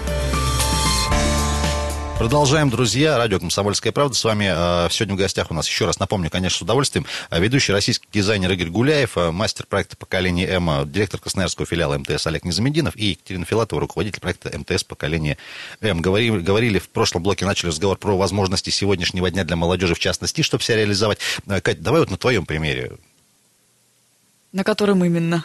Продолжаем, 2.17 2.69
друзья. 2.69 3.17
Радио 3.17 3.38
«Комсомольская 3.38 3.91
правда». 3.91 4.15
С 4.15 4.23
вами 4.23 4.45
э, 4.49 4.88
сегодня 4.91 5.15
в 5.15 5.17
гостях 5.17 5.51
у 5.51 5.54
нас, 5.54 5.67
еще 5.67 5.86
раз 5.86 5.99
напомню, 5.99 6.30
конечно, 6.30 6.60
с 6.60 6.62
удовольствием, 6.62 7.06
э, 7.30 7.41
ведущий 7.41 7.73
российский 7.73 8.08
дизайнер 8.13 8.49
Игорь 8.49 8.69
Гуляев, 8.69 9.17
э, 9.17 9.32
мастер 9.32 9.65
проекта 9.65 9.97
«Поколение 9.97 10.47
М», 10.47 10.89
директор 10.89 11.19
Красноярского 11.19 11.65
филиала 11.65 11.97
МТС 11.97 12.25
Олег 12.28 12.45
Незамединов 12.45 12.95
и 12.95 13.08
Екатерина 13.08 13.43
Филатова, 13.43 13.82
руководитель 13.82 14.21
проекта 14.21 14.58
МТС 14.58 14.86
«Поколение 14.86 15.38
М». 15.82 15.99
Говорили, 15.99 16.39
говорили 16.39 16.80
в 16.80 16.88
прошлом 16.88 17.23
блоке, 17.23 17.45
начали 17.45 17.67
разговор 17.67 17.97
про 17.97 18.15
возможности 18.15 18.69
сегодняшнего 18.69 19.30
дня 19.30 19.43
для 19.43 19.58
молодежи, 19.58 19.95
в 19.95 19.99
частности, 19.99 20.43
чтобы 20.43 20.63
себя 20.63 20.78
реализовать. 20.78 21.17
Кать, 21.62 21.82
давай 21.82 21.99
вот 21.99 22.10
на 22.10 22.15
твоем 22.15 22.45
примере 22.45 22.93
на 24.55 24.63
котором 24.63 25.03
именно? 25.03 25.43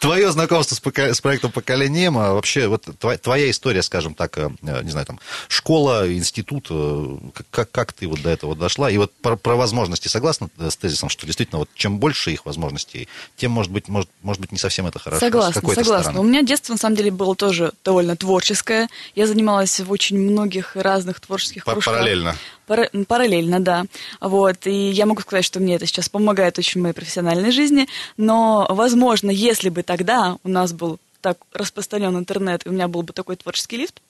Твое 0.00 0.30
знакомство 0.30 0.74
с, 0.74 1.20
проектом 1.20 1.50
«Поколение 1.50 2.08
М», 2.08 2.18
а 2.18 2.34
вообще 2.34 2.66
вот 2.66 2.86
твоя, 2.98 3.18
твоя 3.18 3.50
история, 3.50 3.82
скажем 3.82 4.14
так, 4.14 4.36
э, 4.36 4.50
не 4.60 4.90
знаю, 4.90 5.06
там, 5.06 5.20
школа, 5.48 6.12
институт, 6.12 6.66
э, 6.70 7.16
как, 7.50 7.70
как 7.70 7.92
ты 7.94 8.08
вот 8.08 8.20
до 8.20 8.30
этого 8.30 8.54
дошла? 8.54 8.90
И 8.90 8.98
вот 8.98 9.12
про, 9.14 9.36
про 9.36 9.56
возможности 9.56 10.08
согласна 10.08 10.50
с 10.58 10.76
тезисом, 10.76 11.08
что 11.08 11.24
действительно 11.24 11.60
вот 11.60 11.70
чем 11.74 11.98
больше 11.98 12.30
их 12.30 12.44
возможностей, 12.44 13.08
тем, 13.36 13.52
может 13.52 13.72
быть, 13.72 13.88
может, 13.88 14.10
может 14.22 14.40
быть 14.40 14.52
не 14.52 14.58
совсем 14.58 14.86
это 14.86 14.98
хорошо? 14.98 15.20
Согласна, 15.20 15.60
согласна. 15.60 16.02
Стороны. 16.02 16.20
У 16.20 16.24
меня 16.24 16.42
детство, 16.42 16.74
на 16.74 16.78
самом 16.78 16.96
деле, 16.96 17.10
было 17.10 17.34
тоже 17.34 17.72
довольно 17.84 18.16
творческое. 18.16 18.88
Я 19.14 19.26
занималась 19.26 19.80
в 19.80 19.90
очень 19.90 20.18
многих 20.18 20.76
разных 20.76 21.20
творческих 21.20 21.64
кружках. 21.64 21.94
Параллельно? 21.94 22.36
Пар- 22.66 22.90
параллельно, 23.06 23.60
да. 23.60 23.84
Вот. 24.20 24.66
И 24.66 24.90
я 24.90 25.06
могу 25.06 25.20
сказать, 25.20 25.44
что 25.44 25.60
мне 25.60 25.76
это 25.76 25.86
сейчас 25.86 26.08
помогает 26.08 26.58
очень 26.58 26.80
в 26.80 26.82
моей 26.82 26.94
профессиональной 26.94 27.50
жизни, 27.50 27.88
но, 28.16 28.66
возможно, 28.68 29.30
если 29.30 29.68
бы 29.68 29.82
тогда 29.82 30.36
у 30.42 30.48
нас 30.48 30.72
был 30.72 30.98
так 31.20 31.38
распространен 31.52 32.16
интернет, 32.16 32.64
и 32.64 32.68
у 32.68 32.72
меня 32.72 32.88
был 32.88 33.02
бы 33.02 33.12
такой 33.12 33.36
творческий 33.36 33.78
лифт, 33.78 34.00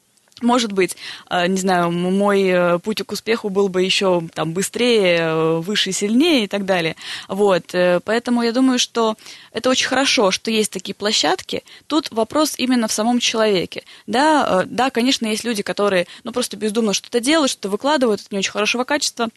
может 0.42 0.72
быть, 0.72 0.96
э, 1.30 1.46
не 1.46 1.56
знаю, 1.56 1.90
мой 1.90 2.42
э, 2.44 2.78
путь 2.78 3.02
к 3.02 3.12
успеху 3.12 3.48
был 3.48 3.68
бы 3.68 3.82
еще 3.82 4.22
там 4.34 4.52
быстрее, 4.52 5.18
э, 5.20 5.56
выше, 5.60 5.92
сильнее 5.92 6.44
и 6.44 6.46
так 6.46 6.64
далее. 6.64 6.96
Вот, 7.28 7.74
поэтому 8.04 8.42
я 8.42 8.52
думаю, 8.52 8.78
что 8.78 9.16
это 9.52 9.70
очень 9.70 9.86
хорошо, 9.86 10.30
что 10.30 10.50
есть 10.50 10.72
такие 10.72 10.94
площадки. 10.94 11.62
Тут 11.86 12.10
вопрос 12.10 12.54
именно 12.58 12.88
в 12.88 12.92
самом 12.92 13.20
человеке. 13.20 13.84
Да, 14.06 14.64
да, 14.66 14.90
конечно, 14.90 15.26
есть 15.26 15.44
люди, 15.44 15.62
которые, 15.62 16.06
ну, 16.24 16.32
просто 16.32 16.56
бездумно 16.56 16.92
что-то 16.92 17.20
делают, 17.20 17.50
что-то 17.50 17.68
выкладывают, 17.68 18.20
это 18.20 18.28
не 18.30 18.38
очень 18.38 18.52
хорошего 18.52 18.84
качества. 18.84 19.28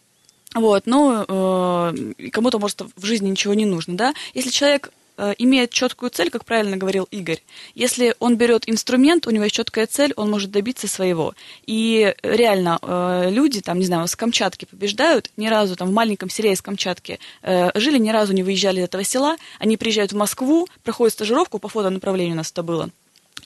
Вот, 0.54 0.86
но 0.86 1.24
э, 1.28 2.30
кому-то, 2.32 2.58
может, 2.58 2.82
в 2.96 3.04
жизни 3.04 3.30
ничего 3.30 3.54
не 3.54 3.66
нужно, 3.66 3.96
да. 3.96 4.14
Если 4.34 4.50
человек 4.50 4.90
имеет 5.38 5.70
четкую 5.70 6.10
цель, 6.10 6.30
как 6.30 6.44
правильно 6.44 6.76
говорил 6.76 7.06
Игорь. 7.10 7.42
Если 7.74 8.14
он 8.18 8.36
берет 8.36 8.68
инструмент, 8.68 9.26
у 9.26 9.30
него 9.30 9.44
есть 9.44 9.56
четкая 9.56 9.86
цель, 9.86 10.12
он 10.16 10.30
может 10.30 10.50
добиться 10.50 10.88
своего. 10.88 11.34
И 11.66 12.14
реально 12.22 12.78
э, 12.80 13.30
люди, 13.30 13.60
там, 13.60 13.78
не 13.78 13.86
знаю, 13.86 14.06
с 14.06 14.16
Камчатки 14.16 14.64
побеждают, 14.64 15.30
ни 15.36 15.48
разу 15.48 15.76
там 15.76 15.88
в 15.88 15.92
маленьком 15.92 16.30
селе 16.30 16.52
из 16.52 16.62
Камчатки 16.62 17.18
э, 17.42 17.70
жили, 17.78 17.98
ни 17.98 18.10
разу 18.10 18.32
не 18.32 18.42
выезжали 18.42 18.80
из 18.80 18.84
этого 18.84 19.04
села, 19.04 19.36
они 19.58 19.76
приезжают 19.76 20.12
в 20.12 20.16
Москву, 20.16 20.68
проходят 20.82 21.12
стажировку, 21.12 21.58
по 21.58 21.68
фотонаправлению 21.68 22.34
у 22.34 22.36
нас 22.36 22.50
это 22.50 22.62
было, 22.62 22.90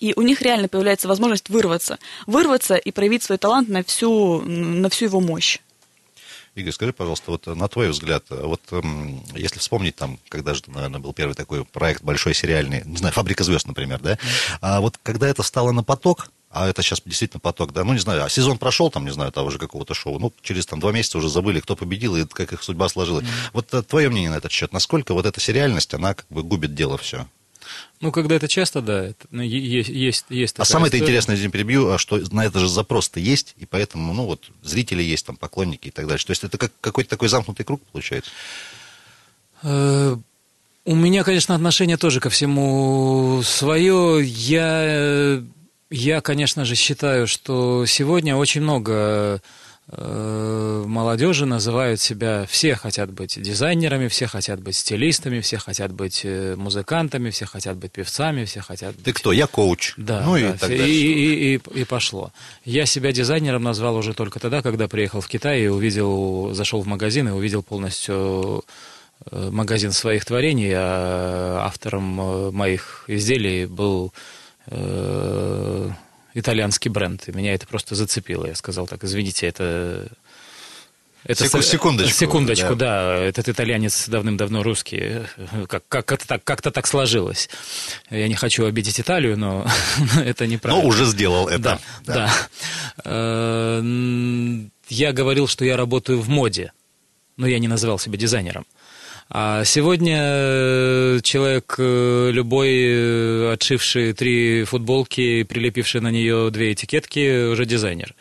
и 0.01 0.13
у 0.17 0.23
них 0.23 0.43
реально 0.43 0.69
появляется 0.69 1.09
возможность 1.09 1.49
вырваться. 1.49 1.99
Вырваться 2.27 2.75
и 2.75 2.91
проявить 2.91 3.23
свой 3.23 3.39
талант 3.39 3.69
на 3.69 3.83
всю, 3.85 4.41
на 4.43 4.89
всю 4.91 5.07
его 5.07 5.21
мощь. 5.21 5.59
Игорь, 6.55 6.73
скажи, 6.73 6.93
пожалуйста, 6.93 7.33
вот 7.33 7.47
на 7.47 7.69
твой 7.69 7.89
взгляд, 7.89 8.25
вот 8.29 8.61
если 9.35 9.59
вспомнить 9.59 9.97
там, 9.97 10.19
когда 10.29 10.55
же, 10.55 10.63
наверное, 10.69 11.01
был 11.01 11.13
первый 11.13 11.35
такой 11.35 11.65
проект 11.65 12.03
большой 12.03 12.35
сериальный, 12.35 12.83
не 12.85 12.97
знаю, 12.97 13.13
«Фабрика 13.13 13.43
звезд», 13.43 13.67
например, 13.67 14.01
да, 14.01 14.19
а 14.61 14.81
вот 14.81 14.99
когда 15.03 15.29
это 15.29 15.43
стало 15.43 15.73
на 15.73 15.83
поток, 15.83 16.29
а 16.55 16.69
это 16.69 16.83
сейчас 16.83 17.03
действительно 17.05 17.41
поток, 17.41 17.73
да, 17.73 17.83
ну, 17.83 17.93
не 17.93 17.99
знаю, 17.99 18.25
а 18.25 18.29
сезон 18.29 18.59
прошел, 18.59 18.89
там, 18.89 19.05
не 19.05 19.11
знаю, 19.11 19.33
того 19.33 19.51
же 19.51 19.59
какого-то 19.59 19.93
шоу, 19.93 20.21
ну, 20.21 20.33
через 20.41 20.67
там 20.67 20.79
два 20.79 20.93
месяца 20.93 21.19
уже 21.19 21.29
забыли, 21.29 21.59
кто 21.59 21.75
победил 21.75 22.15
и 22.15 22.25
как 22.25 22.53
их 22.53 22.63
судьба 22.63 22.89
сложилась. 22.89 23.25
Mm-hmm. 23.25 23.51
Вот 23.53 23.75
э, 23.75 23.83
твое 23.83 24.09
мнение 24.09 24.31
на 24.31 24.37
этот 24.37 24.53
счет, 24.53 24.73
насколько 24.73 25.15
вот 25.15 25.27
эта 25.27 25.41
сериальность, 25.41 25.93
она 25.95 26.15
как 26.15 26.27
бы 26.31 26.45
губит 26.45 26.73
дело 26.77 26.97
все? 26.97 27.27
Ну, 28.01 28.13
когда 28.13 28.35
это 28.35 28.49
часто, 28.49 28.81
да, 28.81 29.05
это, 29.05 29.27
ну, 29.31 29.43
есть, 29.43 29.89
есть, 29.89 30.27
есть 30.29 30.59
А 30.59 30.65
самое 30.65 30.95
интересное, 30.95 31.37
здесь 31.37 31.51
перебью, 31.51 31.91
а 31.91 31.99
что 31.99 32.21
на 32.33 32.45
это 32.45 32.59
же 32.59 32.69
запрос-то 32.69 33.21
есть, 33.21 33.55
и 33.59 33.67
поэтому, 33.67 34.13
ну, 34.13 34.27
вот, 34.27 34.51
зрители 34.63 35.03
есть, 35.03 35.27
там, 35.27 35.37
поклонники 35.37 35.89
и 35.89 35.91
так 35.91 36.07
далее. 36.07 36.25
То 36.25 36.31
есть 36.31 36.45
это 36.45 36.59
как 36.59 36.73
какой-то 36.81 37.11
такой 37.11 37.29
замкнутый 37.29 37.65
круг 37.65 37.81
получается? 37.93 38.31
Э, 39.63 40.17
у 40.85 40.95
меня, 40.95 41.25
конечно, 41.25 41.55
отношение 41.55 41.97
тоже 41.97 42.21
ко 42.21 42.29
всему 42.29 43.41
свое. 43.43 44.23
Я, 44.23 45.43
я, 45.91 46.21
конечно 46.21 46.65
же, 46.65 46.75
считаю, 46.75 47.27
что 47.27 47.87
сегодня 47.87 48.37
очень 48.37 48.61
много 48.61 49.41
молодежи 49.87 51.45
называют 51.45 52.01
себя, 52.01 52.47
все 52.49 52.75
хотят 52.75 53.13
быть 53.13 53.41
дизайнерами, 53.41 54.09
все 54.09 54.27
хотят 54.27 54.61
быть 54.61 54.77
стилистами, 54.77 55.41
все 55.41 55.59
хотят 55.59 55.93
быть 55.93 56.23
э, 56.25 56.55
музыкантами, 56.57 57.29
все 57.29 57.45
хотят 57.45 57.77
быть 57.77 57.93
певцами, 57.93 58.45
все 58.45 58.63
хотят 58.63 58.95
быть... 58.95 59.05
Ты 59.05 59.13
кто? 59.13 59.31
Я 59.33 59.47
коуч. 59.47 59.93
Да, 59.99 60.23
ну 60.25 60.39
да, 60.39 60.39
и, 60.39 60.53
так 60.57 60.71
и, 60.71 60.75
и, 60.75 61.57
и, 61.57 61.81
и 61.81 61.85
пошло. 61.85 62.33
Я 62.65 62.87
себя 62.87 63.13
дизайнером 63.13 63.63
назвал 63.63 63.97
уже 63.97 64.15
только 64.15 64.41
тогда, 64.41 64.63
когда 64.63 64.89
приехал 64.89 65.21
в 65.21 65.29
Китай 65.29 65.63
и 65.63 65.67
увидел, 65.67 66.55
зашел 66.55 66.81
в 66.81 66.87
магазин 66.87 67.29
и 67.29 67.33
увидел 67.33 67.63
полностью 67.63 68.65
э, 69.31 69.51
магазин 69.51 69.93
своих 69.93 70.25
творений, 70.25 70.73
а 70.75 71.65
автором 71.67 72.55
моих 72.55 73.05
изделий 73.07 73.67
был 73.67 74.15
итальянский 76.35 76.91
бренд. 76.91 77.29
И 77.29 77.33
меня 77.33 77.55
это 77.55 77.67
просто 77.67 77.95
зацепило. 77.95 78.47
Я 78.47 78.55
сказал 78.55 78.87
так, 78.87 79.03
извините, 79.05 79.47
это... 79.47 80.09
это 81.25 81.45
Секу- 81.45 81.63
секундочку, 81.63 82.13
Секундочку, 82.19 82.75
да. 82.75 83.17
Этот 83.17 83.49
итальянец 83.49 84.09
давным-давно 84.09 84.63
русский. 84.63 85.23
Как, 85.69 85.85
как, 85.89 86.05
как-то, 86.07 86.27
так, 86.27 86.45
как-то 86.45 86.71
так 86.71 86.87
сложилось. 86.87 87.49
Я 88.11 88.29
не 88.29 88.35
хочу 88.35 88.67
обидеть 88.67 89.01
Италию, 89.01 89.39
но 89.39 89.67
это 90.17 90.45
Но 90.45 90.51
неправильно. 90.51 90.87
уже 90.87 91.05
сделал 91.07 91.49
это. 91.49 91.79
Да, 92.05 92.15
да. 92.15 92.35
Э, 93.05 93.83
Я 94.89 95.13
говорил, 95.13 95.47
что 95.49 95.65
я 95.65 95.77
работаю 95.77 96.21
в 96.21 96.29
моде, 96.29 96.73
но 97.37 97.47
я 97.47 97.59
не 97.59 97.69
называл 97.69 97.99
себя 97.99 98.19
дизайнером. 98.19 98.67
А 99.31 99.65
сегодня 99.65 100.19
э, 100.21 101.21
человек 101.23 101.77
э, 101.79 102.31
любой, 102.31 102.69
э, 102.73 103.53
отшивший 103.55 104.13
три 104.13 104.65
футболки, 104.65 105.45
прилепивший 105.45 106.03
на 106.03 106.11
нее 106.11 106.51
две 106.51 106.73
этикетки, 106.73 107.51
уже 107.51 107.65
дизайнер. 107.65 108.15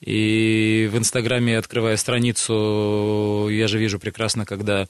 И 0.00 0.88
в 0.92 0.98
Инстаграме, 0.98 1.58
открывая 1.58 1.96
страницу, 1.96 3.48
я 3.50 3.68
же 3.68 3.78
вижу 3.78 3.98
прекрасно, 3.98 4.46
когда 4.46 4.86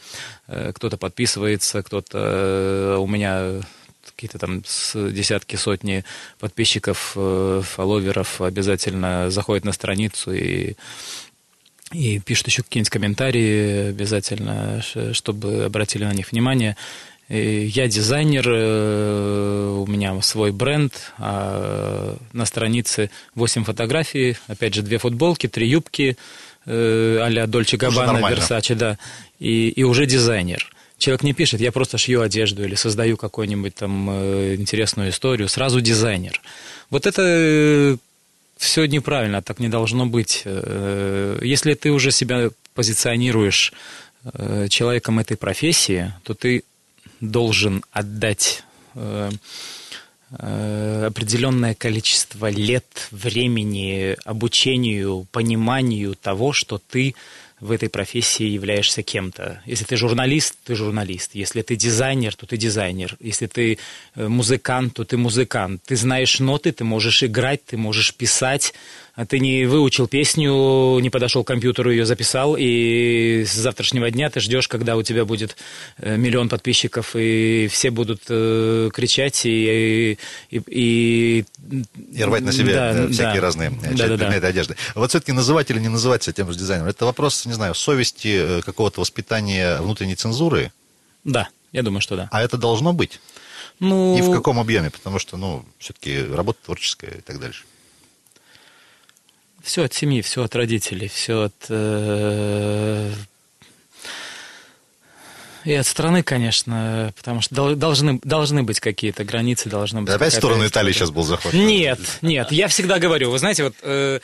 кто-то 0.46 0.96
подписывается, 0.98 1.82
кто-то 1.82 2.96
у 3.00 3.08
меня 3.08 3.60
какие-то 4.04 4.38
там 4.38 4.62
десятки, 4.94 5.56
сотни 5.56 6.04
подписчиков, 6.38 7.16
фолловеров 7.16 8.40
обязательно 8.40 9.30
заходят 9.30 9.64
на 9.64 9.72
страницу 9.72 10.32
и 10.32 10.74
и 11.92 12.18
пишут 12.20 12.48
еще 12.48 12.62
какие-нибудь 12.62 12.90
комментарии 12.90 13.88
обязательно, 13.88 14.82
чтобы 15.12 15.64
обратили 15.64 16.04
на 16.04 16.12
них 16.12 16.30
внимание. 16.32 16.76
Я 17.28 17.86
дизайнер, 17.86 18.44
э, 18.48 19.76
у 19.78 19.86
меня 19.86 20.20
свой 20.20 20.50
бренд, 20.50 21.12
а 21.16 22.16
на 22.32 22.44
странице 22.44 23.08
8 23.36 23.62
фотографий, 23.62 24.36
опять 24.48 24.74
же, 24.74 24.82
две 24.82 24.98
футболки, 24.98 25.46
три 25.46 25.68
юбки 25.68 26.16
э, 26.66 27.18
а-ля 27.22 27.46
Дольче 27.46 27.76
Габбана. 27.76 28.28
Версаче, 28.28 28.74
да, 28.74 28.98
и, 29.38 29.68
и 29.68 29.84
уже 29.84 30.06
дизайнер. 30.06 30.72
Человек 30.98 31.22
не 31.22 31.32
пишет, 31.32 31.60
я 31.60 31.70
просто 31.70 31.98
шью 31.98 32.20
одежду 32.20 32.64
или 32.64 32.74
создаю 32.74 33.16
какую-нибудь 33.16 33.76
там 33.76 34.10
э, 34.10 34.56
интересную 34.56 35.10
историю, 35.10 35.48
сразу 35.48 35.80
дизайнер. 35.80 36.40
Вот 36.90 37.06
это 37.06 37.96
все 38.60 38.84
неправильно, 38.84 39.40
так 39.40 39.58
не 39.58 39.68
должно 39.68 40.04
быть. 40.06 40.42
Э, 40.44 41.40
Если 41.42 41.72
ты 41.72 41.90
уже 41.90 42.10
себя 42.10 42.50
позиционируешь 42.74 43.72
э, 44.22 44.66
человеком 44.68 45.18
этой 45.18 45.38
профессии, 45.38 46.12
то 46.24 46.34
ты 46.34 46.62
должен 47.20 47.82
отдать 47.90 48.62
э, 48.94 49.30
определенное 50.32 51.74
количество 51.74 52.50
лет, 52.50 53.08
времени 53.10 54.16
обучению, 54.24 55.26
пониманию 55.32 56.14
того, 56.14 56.52
что 56.52 56.78
ты 56.78 57.14
в 57.60 57.70
этой 57.72 57.88
профессии 57.88 58.44
являешься 58.44 59.02
кем-то. 59.02 59.62
Если 59.66 59.84
ты 59.84 59.96
журналист, 59.96 60.56
ты 60.64 60.74
журналист. 60.74 61.30
Если 61.34 61.62
ты 61.62 61.76
дизайнер, 61.76 62.34
то 62.34 62.46
ты 62.46 62.56
дизайнер. 62.56 63.16
Если 63.20 63.46
ты 63.46 63.78
э, 64.14 64.28
музыкант, 64.28 64.94
то 64.94 65.04
ты 65.04 65.16
музыкант. 65.16 65.82
Ты 65.86 65.96
знаешь 65.96 66.40
ноты, 66.40 66.72
ты 66.72 66.84
можешь 66.84 67.22
играть, 67.22 67.64
ты 67.64 67.76
можешь 67.76 68.14
писать. 68.14 68.72
А 69.14 69.26
ты 69.26 69.38
не 69.38 69.66
выучил 69.66 70.06
песню, 70.06 70.98
не 71.00 71.10
подошел 71.10 71.44
к 71.44 71.46
компьютеру, 71.46 71.90
ее 71.90 72.06
записал, 72.06 72.56
и 72.58 73.44
с 73.46 73.52
завтрашнего 73.52 74.10
дня 74.10 74.30
ты 74.30 74.40
ждешь, 74.40 74.66
когда 74.66 74.96
у 74.96 75.02
тебя 75.02 75.26
будет 75.26 75.56
э, 75.98 76.16
миллион 76.16 76.48
подписчиков, 76.48 77.14
и 77.14 77.68
все 77.70 77.90
будут 77.90 78.22
э, 78.28 78.88
кричать 78.94 79.44
и, 79.44 80.16
и, 80.50 80.60
и, 80.66 81.44
И 82.14 82.24
рвать 82.24 82.44
на 82.44 82.52
себе 82.52 82.72
Да, 82.72 83.08
всякие 83.08 83.34
да. 83.34 83.40
разные 83.40 83.70
э, 83.70 83.82
части 83.82 83.96
Да-да-да. 83.96 84.24
предметы 84.24 84.46
одежды. 84.46 84.76
Вот 84.94 85.10
все-таки 85.10 85.32
называть 85.32 85.70
или 85.70 85.80
не 85.80 85.88
называть 85.88 86.22
себя 86.22 86.32
тем 86.32 86.50
же 86.50 86.58
дизайнером, 86.58 86.88
это 86.88 87.04
вопрос, 87.04 87.44
не 87.50 87.54
знаю, 87.54 87.74
совести, 87.74 88.58
э, 88.58 88.62
какого-то 88.62 89.00
воспитания 89.00 89.76
внутренней 89.80 90.14
цензуры, 90.16 90.72
Да, 91.24 91.48
я 91.72 91.82
думаю, 91.82 92.00
что 92.00 92.16
да. 92.16 92.28
а 92.32 92.40
это 92.42 92.56
должно 92.56 92.92
быть. 92.92 93.20
Ну, 93.80 94.16
И 94.18 94.22
в 94.22 94.32
каком 94.32 94.58
объеме, 94.58 94.90
потому 94.90 95.18
что, 95.18 95.36
ну, 95.36 95.64
все-таки 95.78 96.22
работа 96.24 96.58
творческая 96.64 97.10
и 97.18 97.20
так 97.20 97.38
дальше. 97.40 97.64
Все 99.62 99.84
от 99.84 99.92
семьи, 99.94 100.20
все 100.22 100.42
от 100.44 100.54
родителей, 100.56 101.08
все 101.08 101.42
от... 101.44 101.54
э, 101.68 103.12
И 105.64 105.72
от 105.74 105.86
страны, 105.86 106.22
конечно, 106.22 107.12
потому 107.16 107.42
что 107.42 107.54
дол- 107.54 107.74
должны, 107.76 108.18
должны 108.24 108.62
быть 108.62 108.80
какие-то 108.80 109.24
границы, 109.24 109.68
должны 109.68 110.00
быть... 110.02 110.10
Опять 110.14 110.32
в 110.32 110.36
сторону 110.36 110.66
Италии 110.66 110.92
сейчас 110.92 111.10
был 111.10 111.22
заход. 111.22 111.52
Нет, 111.52 112.00
нет, 112.22 112.50
я 112.52 112.68
всегда 112.68 112.98
говорю, 112.98 113.30
вы 113.30 113.38
знаете, 113.38 113.64
вот 113.64 113.74
э, 113.82 114.20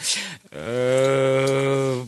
э, 0.51 2.05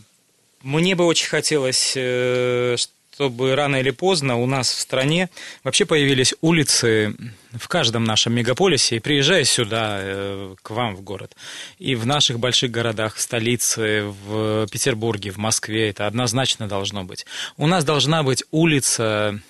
мне 0.62 0.94
бы 0.94 1.04
очень 1.04 1.28
хотелось, 1.28 1.92
э, 1.96 2.76
чтобы 3.18 3.56
рано 3.56 3.76
или 3.76 3.90
поздно 3.90 4.36
у 4.36 4.46
нас 4.46 4.70
в 4.70 4.80
стране 4.80 5.28
вообще 5.64 5.84
появились 5.84 6.34
улицы 6.40 7.16
в 7.52 7.66
каждом 7.66 8.04
нашем 8.04 8.34
мегаполисе, 8.34 8.96
и 8.96 9.00
приезжая 9.00 9.42
сюда, 9.42 9.98
э, 10.00 10.54
к 10.62 10.70
вам 10.70 10.94
в 10.94 11.02
город, 11.02 11.34
и 11.80 11.96
в 11.96 12.06
наших 12.06 12.38
больших 12.38 12.70
городах, 12.70 13.16
в 13.16 13.20
столице, 13.20 14.04
в 14.04 14.68
Петербурге, 14.70 15.30
в 15.30 15.38
Москве, 15.38 15.90
это 15.90 16.06
однозначно 16.06 16.68
должно 16.68 17.02
быть. 17.02 17.26
У 17.56 17.66
нас 17.66 17.84
должна 17.84 18.22
быть 18.22 18.44
улица 18.52 19.40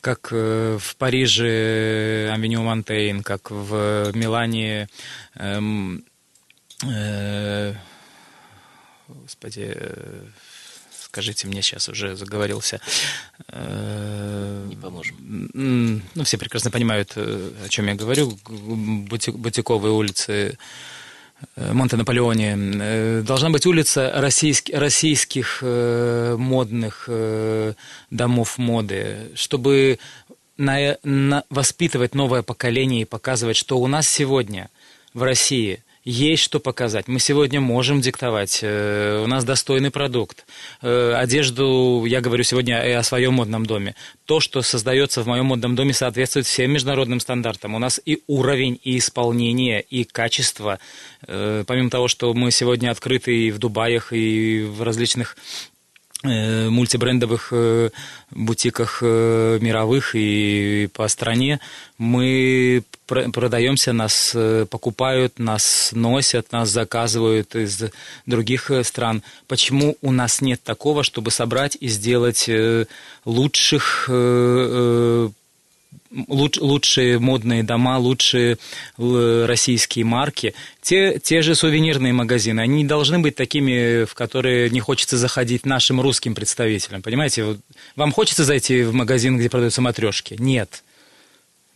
как 0.00 0.28
э, 0.30 0.78
в 0.80 0.96
Париже 0.96 2.30
Авеню 2.32 2.62
Монтейн, 2.62 3.24
как 3.24 3.50
в 3.50 4.12
Милане, 4.14 4.88
эм, 5.34 6.04
э, 6.84 7.74
господи, 9.08 9.72
э, 9.74 10.22
скажите 11.00 11.46
мне 11.46 11.62
сейчас 11.62 11.88
уже 11.88 12.16
заговорился. 12.16 12.80
э, 13.48 14.66
Не 14.68 14.76
поможем. 14.76 15.16
Ну, 16.14 16.24
все 16.24 16.38
прекрасно 16.38 16.70
понимают, 16.70 17.12
э, 17.16 17.50
о 17.64 17.68
чем 17.68 17.86
я 17.86 17.94
говорю. 17.94 18.38
Бути- 18.48 19.30
Бутиковые 19.32 19.92
улицы 19.92 20.58
Монте-Наполеоне. 21.56 23.22
Должна 23.22 23.50
быть 23.50 23.66
улица 23.66 24.10
российск- 24.16 24.70
российских 24.72 25.58
э, 25.62 26.34
модных 26.38 27.08
домов 28.10 28.58
моды, 28.58 29.30
чтобы 29.34 29.98
на- 30.56 30.96
на- 31.02 31.44
воспитывать 31.50 32.14
новое 32.14 32.42
поколение 32.42 33.02
и 33.02 33.04
показывать, 33.04 33.56
что 33.56 33.78
у 33.78 33.86
нас 33.86 34.08
сегодня 34.08 34.70
в 35.12 35.22
России 35.22 35.82
есть 36.06 36.44
что 36.44 36.60
показать. 36.60 37.08
Мы 37.08 37.18
сегодня 37.18 37.60
можем 37.60 38.00
диктовать. 38.00 38.60
Э, 38.62 39.22
У 39.24 39.26
нас 39.26 39.44
достойный 39.44 39.90
продукт. 39.90 40.46
Э, 40.80 41.14
Одежду, 41.14 42.04
я 42.06 42.20
говорю 42.20 42.44
сегодня 42.44 42.98
о 42.98 43.02
своем 43.02 43.34
модном 43.34 43.66
доме. 43.66 43.96
То, 44.24 44.38
что 44.38 44.62
создается 44.62 45.22
в 45.22 45.26
моем 45.26 45.46
модном 45.46 45.74
доме, 45.74 45.92
соответствует 45.92 46.46
всем 46.46 46.70
международным 46.70 47.18
стандартам. 47.18 47.74
У 47.74 47.80
нас 47.80 48.00
и 48.04 48.22
уровень, 48.28 48.78
и 48.84 48.98
исполнение, 48.98 49.80
и 49.82 50.04
качество. 50.04 50.78
Э, 51.26 51.64
Помимо 51.66 51.90
того, 51.90 52.06
что 52.06 52.32
мы 52.32 52.52
сегодня 52.52 52.92
открыты 52.92 53.36
и 53.36 53.50
в 53.50 53.58
Дубаях, 53.58 54.12
и 54.12 54.62
в 54.62 54.82
различных 54.82 55.36
мультибрендовых 56.22 57.52
бутиках 58.30 59.02
мировых 59.02 60.14
и 60.14 60.88
по 60.94 61.06
стране 61.08 61.60
мы 61.98 62.82
продаемся, 63.06 63.92
нас 63.92 64.32
э, 64.34 64.66
покупают, 64.68 65.38
нас 65.38 65.90
носят, 65.92 66.52
нас 66.52 66.68
заказывают 66.70 67.54
из 67.54 67.84
других 68.26 68.70
э, 68.70 68.84
стран. 68.84 69.22
Почему 69.46 69.96
у 70.02 70.12
нас 70.12 70.40
нет 70.40 70.62
такого, 70.62 71.02
чтобы 71.02 71.30
собрать 71.30 71.76
и 71.80 71.88
сделать 71.88 72.48
э, 72.48 72.86
лучших 73.24 74.08
луч- 76.28 76.60
лучшие 76.60 77.18
модные 77.18 77.62
дома, 77.62 77.98
лучшие 77.98 78.58
российские 78.98 80.04
марки. 80.04 80.54
Те, 80.82 81.18
те 81.18 81.42
же 81.42 81.54
сувенирные 81.54 82.12
магазины, 82.12 82.60
они 82.60 82.82
не 82.82 82.84
должны 82.84 83.18
быть 83.18 83.34
такими, 83.34 84.04
в 84.04 84.14
которые 84.14 84.70
не 84.70 84.80
хочется 84.80 85.16
заходить 85.16 85.66
нашим 85.66 86.00
русским 86.00 86.34
представителям. 86.34 87.02
Понимаете, 87.02 87.58
вам 87.96 88.12
хочется 88.12 88.44
зайти 88.44 88.82
в 88.82 88.94
магазин, 88.94 89.38
где 89.38 89.48
продаются 89.48 89.80
матрешки? 89.80 90.36
Нет. 90.38 90.82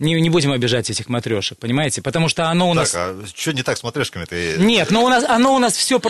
Не, 0.00 0.18
не 0.18 0.30
будем 0.30 0.50
обижать 0.50 0.88
этих 0.88 1.10
матрешек, 1.10 1.58
понимаете? 1.58 2.00
Потому 2.00 2.28
что 2.30 2.46
оно 2.48 2.70
у 2.70 2.74
нас... 2.74 2.90
Так, 2.90 3.16
а 3.22 3.26
что 3.32 3.52
не 3.52 3.62
так 3.62 3.76
с 3.76 3.82
матрешками-то? 3.82 4.56
Нет, 4.56 4.90
но 4.90 5.04
у 5.04 5.08
нас, 5.10 5.24
оно 5.24 5.54
у 5.54 5.58
нас 5.58 5.76
все, 5.76 6.00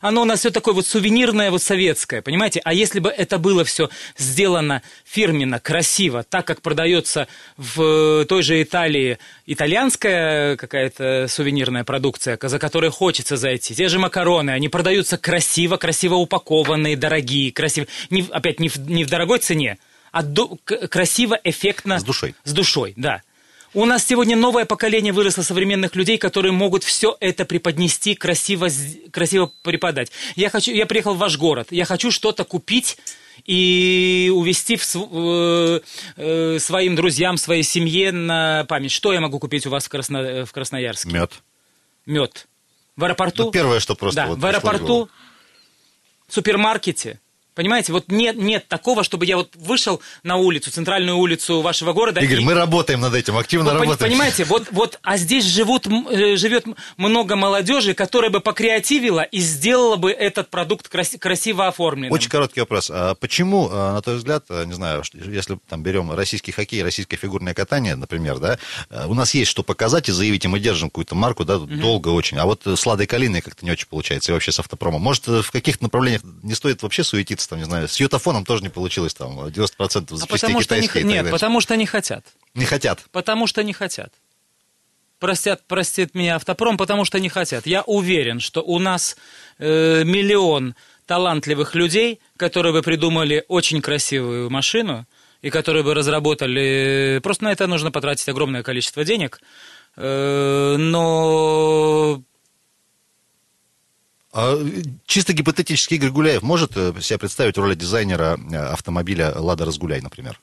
оно 0.00 0.22
у 0.22 0.24
нас 0.24 0.40
все 0.40 0.50
такое 0.50 0.74
вот 0.74 0.84
сувенирное, 0.84 1.52
вот 1.52 1.62
советское, 1.62 2.22
понимаете? 2.22 2.60
А 2.64 2.74
если 2.74 2.98
бы 2.98 3.08
это 3.08 3.38
было 3.38 3.64
все 3.64 3.88
сделано 4.18 4.82
фирменно, 5.04 5.60
красиво, 5.60 6.24
так 6.24 6.44
как 6.44 6.60
продается 6.60 7.28
в 7.56 8.24
той 8.28 8.42
же 8.42 8.60
Италии 8.60 9.18
итальянская 9.46 10.56
какая-то 10.56 11.26
сувенирная 11.28 11.84
продукция, 11.84 12.36
за 12.42 12.58
которой 12.58 12.90
хочется 12.90 13.36
зайти, 13.36 13.76
те 13.76 13.86
же 13.86 14.00
макароны, 14.00 14.50
они 14.50 14.68
продаются 14.68 15.18
красиво, 15.18 15.76
красиво 15.76 16.16
упакованные, 16.16 16.96
дорогие, 16.96 17.52
красиво, 17.52 17.86
не, 18.10 18.26
опять 18.32 18.58
не 18.58 18.68
в, 18.68 18.76
не 18.90 19.04
в 19.04 19.08
дорогой 19.08 19.38
цене, 19.38 19.78
а 20.10 20.22
до- 20.22 20.56
красиво, 20.90 21.38
эффектно. 21.44 22.00
С 22.00 22.02
душой. 22.02 22.34
С 22.42 22.52
душой, 22.52 22.92
да. 22.96 23.22
У 23.74 23.84
нас 23.84 24.04
сегодня 24.06 24.36
новое 24.36 24.64
поколение 24.64 25.12
выросло 25.12 25.42
современных 25.42 25.94
людей, 25.96 26.18
которые 26.18 26.52
могут 26.52 26.84
все 26.84 27.16
это 27.20 27.44
преподнести, 27.44 28.14
красиво, 28.14 28.68
красиво 29.10 29.50
преподать. 29.62 30.10
Я, 30.34 30.50
хочу, 30.50 30.72
я 30.72 30.86
приехал 30.86 31.14
в 31.14 31.18
ваш 31.18 31.36
город, 31.36 31.68
я 31.70 31.84
хочу 31.84 32.10
что-то 32.10 32.44
купить 32.44 32.98
и 33.44 34.32
увезти 34.34 34.76
в 34.76 34.84
э, 34.94 35.80
э, 36.16 36.58
своим 36.58 36.96
друзьям, 36.96 37.36
своей 37.36 37.62
семье 37.62 38.12
на 38.12 38.64
память. 38.64 38.92
Что 38.92 39.12
я 39.12 39.20
могу 39.20 39.38
купить 39.38 39.66
у 39.66 39.70
вас 39.70 39.84
в, 39.84 39.88
Красно- 39.88 40.46
в 40.46 40.52
Красноярске? 40.52 41.10
Мед. 41.10 41.32
Мед. 42.06 42.48
В 42.96 43.04
аэропорту? 43.04 43.44
Ну, 43.44 43.50
первое, 43.50 43.80
что 43.80 43.94
просто 43.94 44.22
Да, 44.22 44.26
вот 44.28 44.38
в 44.38 44.46
аэропорту, 44.46 45.10
в 46.28 46.34
супермаркете. 46.34 47.20
Понимаете, 47.56 47.92
вот 47.92 48.04
нет, 48.08 48.36
нет 48.36 48.68
такого, 48.68 49.02
чтобы 49.02 49.24
я 49.24 49.38
вот 49.38 49.56
вышел 49.56 50.02
на 50.22 50.36
улицу, 50.36 50.70
центральную 50.70 51.16
улицу 51.16 51.62
вашего 51.62 51.94
города. 51.94 52.20
Игорь, 52.20 52.42
и- 52.42 52.44
мы 52.44 52.52
работаем 52.52 53.00
над 53.00 53.14
этим, 53.14 53.36
активно 53.38 53.70
пони- 53.70 53.80
работаем. 53.80 54.10
понимаете, 54.12 54.44
вот, 54.44 54.68
вот, 54.72 54.98
а 55.02 55.16
здесь 55.16 55.44
живут, 55.46 55.86
э, 55.86 56.36
живет 56.36 56.66
много 56.98 57.34
молодежи, 57.34 57.94
которая 57.94 58.30
бы 58.30 58.40
покреативила 58.40 59.22
и 59.22 59.38
сделала 59.40 59.96
бы 59.96 60.12
этот 60.12 60.50
продукт 60.50 60.94
краси- 60.94 61.16
красиво 61.18 61.66
оформленным. 61.66 62.12
Очень 62.12 62.28
короткий 62.28 62.60
вопрос. 62.60 62.90
А 62.92 63.14
почему, 63.14 63.70
а, 63.72 63.94
на 63.94 64.02
твой 64.02 64.16
взгляд, 64.16 64.44
а, 64.50 64.64
не 64.66 64.74
знаю, 64.74 65.02
если 65.14 65.58
там 65.66 65.82
берем 65.82 66.12
российский 66.12 66.52
хоккей, 66.52 66.82
российское 66.82 67.16
фигурное 67.16 67.54
катание, 67.54 67.96
например, 67.96 68.38
да, 68.38 68.58
а, 68.90 69.06
у 69.06 69.14
нас 69.14 69.32
есть 69.32 69.50
что 69.50 69.62
показать 69.62 70.10
и 70.10 70.12
заявить, 70.12 70.44
и 70.44 70.48
мы 70.48 70.60
держим 70.60 70.90
какую-то 70.90 71.14
марку, 71.14 71.46
да, 71.46 71.56
долго 71.56 72.08
очень. 72.08 72.36
А 72.36 72.44
вот 72.44 72.66
э, 72.66 72.76
с 72.76 72.84
Ладой 72.84 73.06
Калиной 73.06 73.40
как-то 73.40 73.64
не 73.64 73.70
очень 73.70 73.86
получается, 73.88 74.30
и 74.30 74.34
вообще 74.34 74.52
с 74.52 74.58
автопромом. 74.60 75.00
Может, 75.00 75.26
э, 75.28 75.40
в 75.40 75.50
каких-то 75.50 75.84
направлениях 75.84 76.20
не 76.42 76.54
стоит 76.54 76.82
вообще 76.82 77.02
суетиться, 77.02 77.45
там, 77.46 77.58
не 77.58 77.64
знаю, 77.64 77.88
с 77.88 77.96
Ютафоном 77.98 78.44
тоже 78.44 78.62
не 78.62 78.68
получилось, 78.68 79.14
там, 79.14 79.38
90% 79.38 79.44
а 79.44 80.16
запчастей 80.16 80.26
потому 80.28 80.60
что 80.60 80.76
не, 80.76 80.82
китайские 80.82 81.04
так 81.04 81.12
нет, 81.12 81.30
потому 81.30 81.60
что 81.60 81.76
не 81.76 81.86
хотят. 81.86 82.24
Не 82.54 82.64
хотят. 82.64 83.04
Потому 83.12 83.46
что 83.46 83.62
не 83.62 83.72
хотят. 83.72 84.12
Простят, 85.18 85.66
простит 85.66 86.14
меня 86.14 86.36
автопром, 86.36 86.76
потому 86.76 87.04
что 87.04 87.18
не 87.18 87.30
хотят. 87.30 87.66
Я 87.66 87.82
уверен, 87.82 88.38
что 88.38 88.62
у 88.62 88.78
нас 88.78 89.16
э, 89.58 90.04
миллион 90.04 90.74
талантливых 91.06 91.74
людей, 91.74 92.20
которые 92.36 92.72
бы 92.72 92.82
придумали 92.82 93.44
очень 93.48 93.80
красивую 93.80 94.50
машину 94.50 95.06
и 95.40 95.50
которые 95.50 95.84
бы 95.84 95.94
разработали... 95.94 97.20
Просто 97.22 97.44
на 97.44 97.52
это 97.52 97.66
нужно 97.66 97.90
потратить 97.90 98.28
огромное 98.28 98.62
количество 98.62 99.04
денег. 99.04 99.40
Э, 99.96 100.76
но 100.78 102.22
А, 104.38 104.58
чисто 105.06 105.32
гипотетически 105.32 105.94
Игорь 105.94 106.10
Гуляев 106.10 106.42
может 106.42 106.76
э, 106.76 106.92
себя 107.00 107.18
представить 107.18 107.56
в 107.56 107.60
роли 107.60 107.74
дизайнера 107.74 108.38
э, 108.52 108.56
автомобиля 108.56 109.32
«Лада 109.34 109.64
Разгуляй», 109.64 110.02
например? 110.02 110.38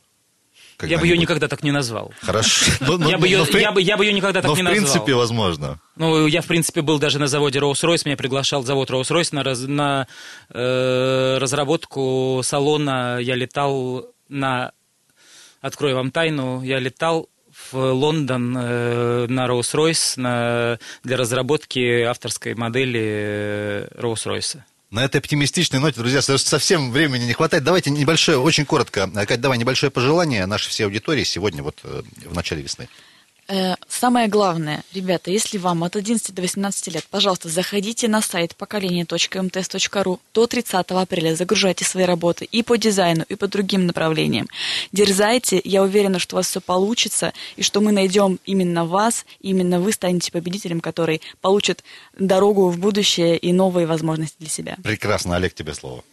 я 0.82 0.98
бы 0.98 1.06
ее 1.06 1.16
никогда 1.16 1.48
так 1.48 1.62
не 1.62 1.72
назвал. 1.72 2.12
Хорошо. 2.22 2.72
Ну, 2.82 2.98
ну, 2.98 3.08
Я 3.08 3.20
бы 3.20 3.28
ее, 3.28 3.38
ну, 3.38 3.46
в 3.46 4.02
ее 4.02 4.14
никогда 4.14 4.42
так 4.42 4.50
но, 4.50 4.56
не 4.56 4.64
в 4.64 4.66
назвал. 4.66 4.84
принципе, 4.84 5.14
возможно. 5.14 5.80
Ну, 5.96 6.26
я, 6.26 6.42
в 6.42 6.48
принципе, 6.48 6.82
был 6.82 6.98
даже 6.98 7.20
на 7.20 7.28
заводе 7.28 7.60
Rolls-Royce, 7.60 8.02
меня 8.06 8.18
приглашал 8.18 8.64
завод 8.64 8.90
Rolls-Royce 8.90 9.30
на, 9.32 9.44
раз- 9.44 9.68
на 9.68 10.08
э, 10.50 11.38
разработку 11.40 12.42
салона. 12.44 13.20
Я 13.22 13.36
летал 13.36 14.08
на... 14.28 14.72
Открою 15.62 15.96
вам 15.98 16.10
тайну, 16.10 16.64
я 16.64 16.80
летал 16.80 17.30
Лондон 17.74 18.56
э, 18.58 19.28
на 19.30 19.48
Rolls-Royce 19.48 20.80
для 21.04 21.18
разработки 21.18 22.02
авторской 22.04 22.56
модели 22.56 23.02
э, 23.04 23.88
Rolls-Royce. 23.96 24.60
На 24.92 25.04
этой 25.06 25.18
оптимистичной 25.18 25.80
ноте, 25.80 26.00
друзья, 26.00 26.22
со- 26.22 26.38
совсем 26.38 26.92
времени 26.92 27.24
не 27.26 27.34
хватает. 27.34 27.64
Давайте 27.64 27.90
небольшое, 27.90 28.38
очень 28.38 28.66
коротко, 28.66 29.10
э, 29.16 29.26
Кать, 29.26 29.42
давай 29.42 29.58
небольшое 29.58 29.92
пожелание 29.92 30.46
нашей 30.46 30.70
всей 30.70 30.84
аудитории 30.84 31.24
сегодня, 31.24 31.64
вот 31.64 31.80
э, 31.84 32.04
в 32.26 32.36
начале 32.36 32.62
весны. 32.62 32.88
Э, 33.48 33.76
Самое 34.04 34.28
главное, 34.28 34.84
ребята, 34.94 35.32
если 35.32 35.58
вам 35.58 35.84
от 35.84 35.96
11 35.96 36.36
до 36.36 36.42
18 36.42 36.88
лет, 36.94 37.06
пожалуйста, 37.10 37.48
заходите 37.48 38.08
на 38.10 38.22
сайт 38.22 38.54
поколение.мтс.ру 38.56 40.20
до 40.34 40.48
30 40.48 40.76
апреля, 40.92 41.36
загружайте 41.36 41.86
свои 41.86 42.04
работы 42.04 42.44
и 42.44 42.64
по 42.64 42.78
дизайну, 42.78 43.24
и 43.30 43.36
по 43.36 43.48
другим 43.48 43.86
направлениям. 43.86 44.50
Дерзайте, 44.92 45.62
я 45.64 45.84
уверена, 45.84 46.20
что 46.20 46.36
у 46.36 46.40
вас 46.40 46.48
все 46.48 46.60
получится, 46.60 47.32
и 47.56 47.64
что 47.64 47.80
мы 47.80 47.94
найдем 47.94 48.40
именно 48.46 48.84
вас, 48.84 49.26
и 49.40 49.52
именно 49.52 49.80
вы 49.80 49.94
станете 49.94 50.32
победителем, 50.32 50.82
который 50.82 51.22
получит 51.40 51.84
дорогу 52.18 52.70
в 52.70 52.78
будущее 52.78 53.38
и 53.38 53.54
новые 53.54 53.88
возможности 53.88 54.36
для 54.40 54.50
себя. 54.50 54.78
Прекрасно, 54.84 55.38
Олег, 55.38 55.54
тебе 55.54 55.74
слово. 55.74 56.04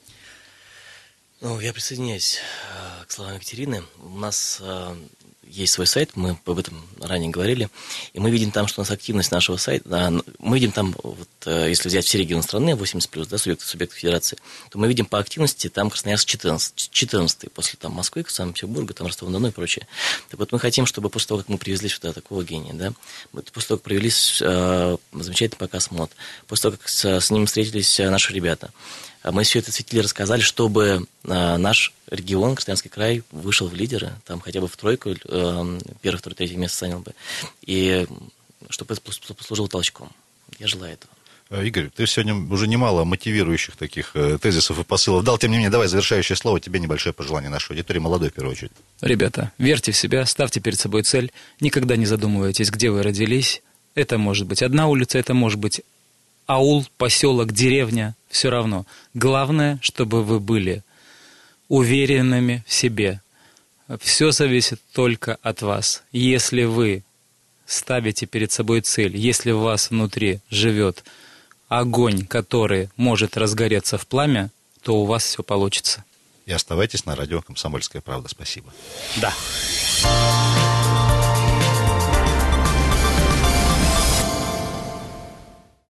Ну, 1.40 1.58
я 1.58 1.72
присоединяюсь 1.72 2.38
э, 2.38 3.04
к 3.06 3.10
словам 3.10 3.34
Екатерины. 3.34 3.82
У 4.02 4.18
нас 4.18 4.58
э, 4.60 4.94
есть 5.50 5.72
свой 5.72 5.86
сайт, 5.86 6.12
мы 6.14 6.38
об 6.44 6.58
этом 6.58 6.86
ранее 7.00 7.30
говорили, 7.30 7.68
и 8.12 8.20
мы 8.20 8.30
видим 8.30 8.50
там, 8.50 8.66
что 8.68 8.80
у 8.80 8.82
нас 8.82 8.90
активность 8.90 9.32
нашего 9.32 9.56
сайта, 9.56 9.88
а, 9.90 10.10
мы 10.38 10.56
видим 10.58 10.72
там, 10.72 10.94
вот, 11.02 11.28
э, 11.46 11.68
если 11.68 11.88
взять 11.88 12.04
все 12.04 12.18
регионы 12.18 12.42
страны, 12.42 12.74
80 12.74 13.10
плюс, 13.10 13.26
да, 13.26 13.38
субъекты, 13.38 13.66
субъекты 13.66 13.96
федерации, 13.96 14.38
то 14.70 14.78
мы 14.78 14.88
видим 14.88 15.06
по 15.06 15.18
активности 15.18 15.68
там 15.68 15.90
Красноярск 15.90 16.26
14, 16.26 16.90
14 16.90 17.52
после 17.52 17.78
там 17.80 17.92
Москвы, 17.92 18.24
Санкт-Петербурга, 18.26 18.94
там 18.94 19.06
Ростова-на-Дону 19.06 19.48
и 19.48 19.50
прочее. 19.50 19.86
Так 20.30 20.38
вот, 20.38 20.52
мы 20.52 20.58
хотим, 20.58 20.86
чтобы 20.86 21.10
после 21.10 21.28
того, 21.28 21.40
как 21.40 21.48
мы 21.48 21.58
привезли 21.58 21.88
сюда 21.88 22.12
такого 22.12 22.44
гения, 22.44 22.72
да, 22.72 22.92
после 23.32 23.68
того, 23.68 23.78
как 23.78 23.82
провели 23.82 24.10
э, 24.10 24.96
замечательный 25.12 25.58
показ 25.58 25.90
мод, 25.90 26.10
после 26.46 26.62
того, 26.62 26.76
как 26.76 26.88
с, 26.88 27.04
с 27.04 27.30
ним 27.30 27.46
встретились 27.46 27.98
э, 28.00 28.08
наши 28.10 28.32
ребята, 28.32 28.70
мы 29.24 29.44
все 29.44 29.58
это 29.58 29.70
осветили, 29.70 30.00
рассказали, 30.00 30.40
чтобы 30.40 31.06
а, 31.24 31.58
наш 31.58 31.92
регион, 32.10 32.54
Красноярский 32.54 32.90
край, 32.90 33.22
вышел 33.30 33.68
в 33.68 33.74
лидеры, 33.74 34.12
там 34.24 34.40
хотя 34.40 34.60
бы 34.60 34.68
в 34.68 34.76
тройку, 34.76 35.10
э, 35.10 35.78
первое, 36.00 36.18
второе, 36.18 36.36
третье 36.36 36.56
место 36.56 36.86
занял 36.86 37.00
бы, 37.00 37.12
и 37.62 38.06
чтобы 38.68 38.94
это 38.94 39.02
пос- 39.02 39.34
послужило 39.34 39.68
толчком. 39.68 40.10
Я 40.58 40.66
желаю 40.66 40.94
этого. 40.94 41.12
Э, 41.50 41.66
Игорь, 41.66 41.90
ты 41.94 42.06
сегодня 42.06 42.34
уже 42.34 42.66
немало 42.68 43.04
мотивирующих 43.04 43.76
таких 43.76 44.12
э, 44.14 44.38
тезисов 44.40 44.78
и 44.78 44.84
посылов 44.84 45.24
дал. 45.24 45.36
Тем 45.38 45.50
не 45.50 45.56
менее, 45.56 45.70
давай 45.70 45.88
завершающее 45.88 46.36
слово. 46.36 46.60
Тебе 46.60 46.80
небольшое 46.80 47.12
пожелание 47.12 47.50
нашей 47.50 47.72
аудитории, 47.72 47.98
молодой 47.98 48.30
в 48.30 48.34
первую 48.34 48.52
очередь. 48.52 48.72
Ребята, 49.00 49.52
верьте 49.58 49.92
в 49.92 49.96
себя, 49.96 50.24
ставьте 50.26 50.60
перед 50.60 50.78
собой 50.78 51.02
цель, 51.02 51.32
никогда 51.60 51.96
не 51.96 52.06
задумывайтесь, 52.06 52.70
где 52.70 52.90
вы 52.90 53.02
родились. 53.02 53.62
Это 53.94 54.18
может 54.18 54.46
быть 54.46 54.62
одна 54.62 54.86
улица, 54.86 55.18
это 55.18 55.34
может 55.34 55.58
быть 55.58 55.82
аул, 56.50 56.84
поселок, 56.98 57.52
деревня, 57.52 58.16
все 58.28 58.50
равно. 58.50 58.84
Главное, 59.14 59.78
чтобы 59.82 60.24
вы 60.24 60.40
были 60.40 60.82
уверенными 61.68 62.64
в 62.66 62.72
себе. 62.72 63.20
Все 64.00 64.32
зависит 64.32 64.80
только 64.92 65.38
от 65.42 65.62
вас. 65.62 66.02
Если 66.10 66.64
вы 66.64 67.04
ставите 67.66 68.26
перед 68.26 68.50
собой 68.50 68.80
цель, 68.80 69.16
если 69.16 69.52
у 69.52 69.60
вас 69.60 69.90
внутри 69.90 70.40
живет 70.50 71.04
огонь, 71.68 72.26
который 72.26 72.88
может 72.96 73.36
разгореться 73.36 73.96
в 73.96 74.08
пламя, 74.08 74.50
то 74.82 74.96
у 74.96 75.04
вас 75.04 75.24
все 75.24 75.44
получится. 75.44 76.04
И 76.46 76.52
оставайтесь 76.52 77.06
на 77.06 77.14
радио 77.14 77.42
«Комсомольская 77.42 78.02
правда». 78.02 78.28
Спасибо. 78.28 78.72
Да. 79.20 79.32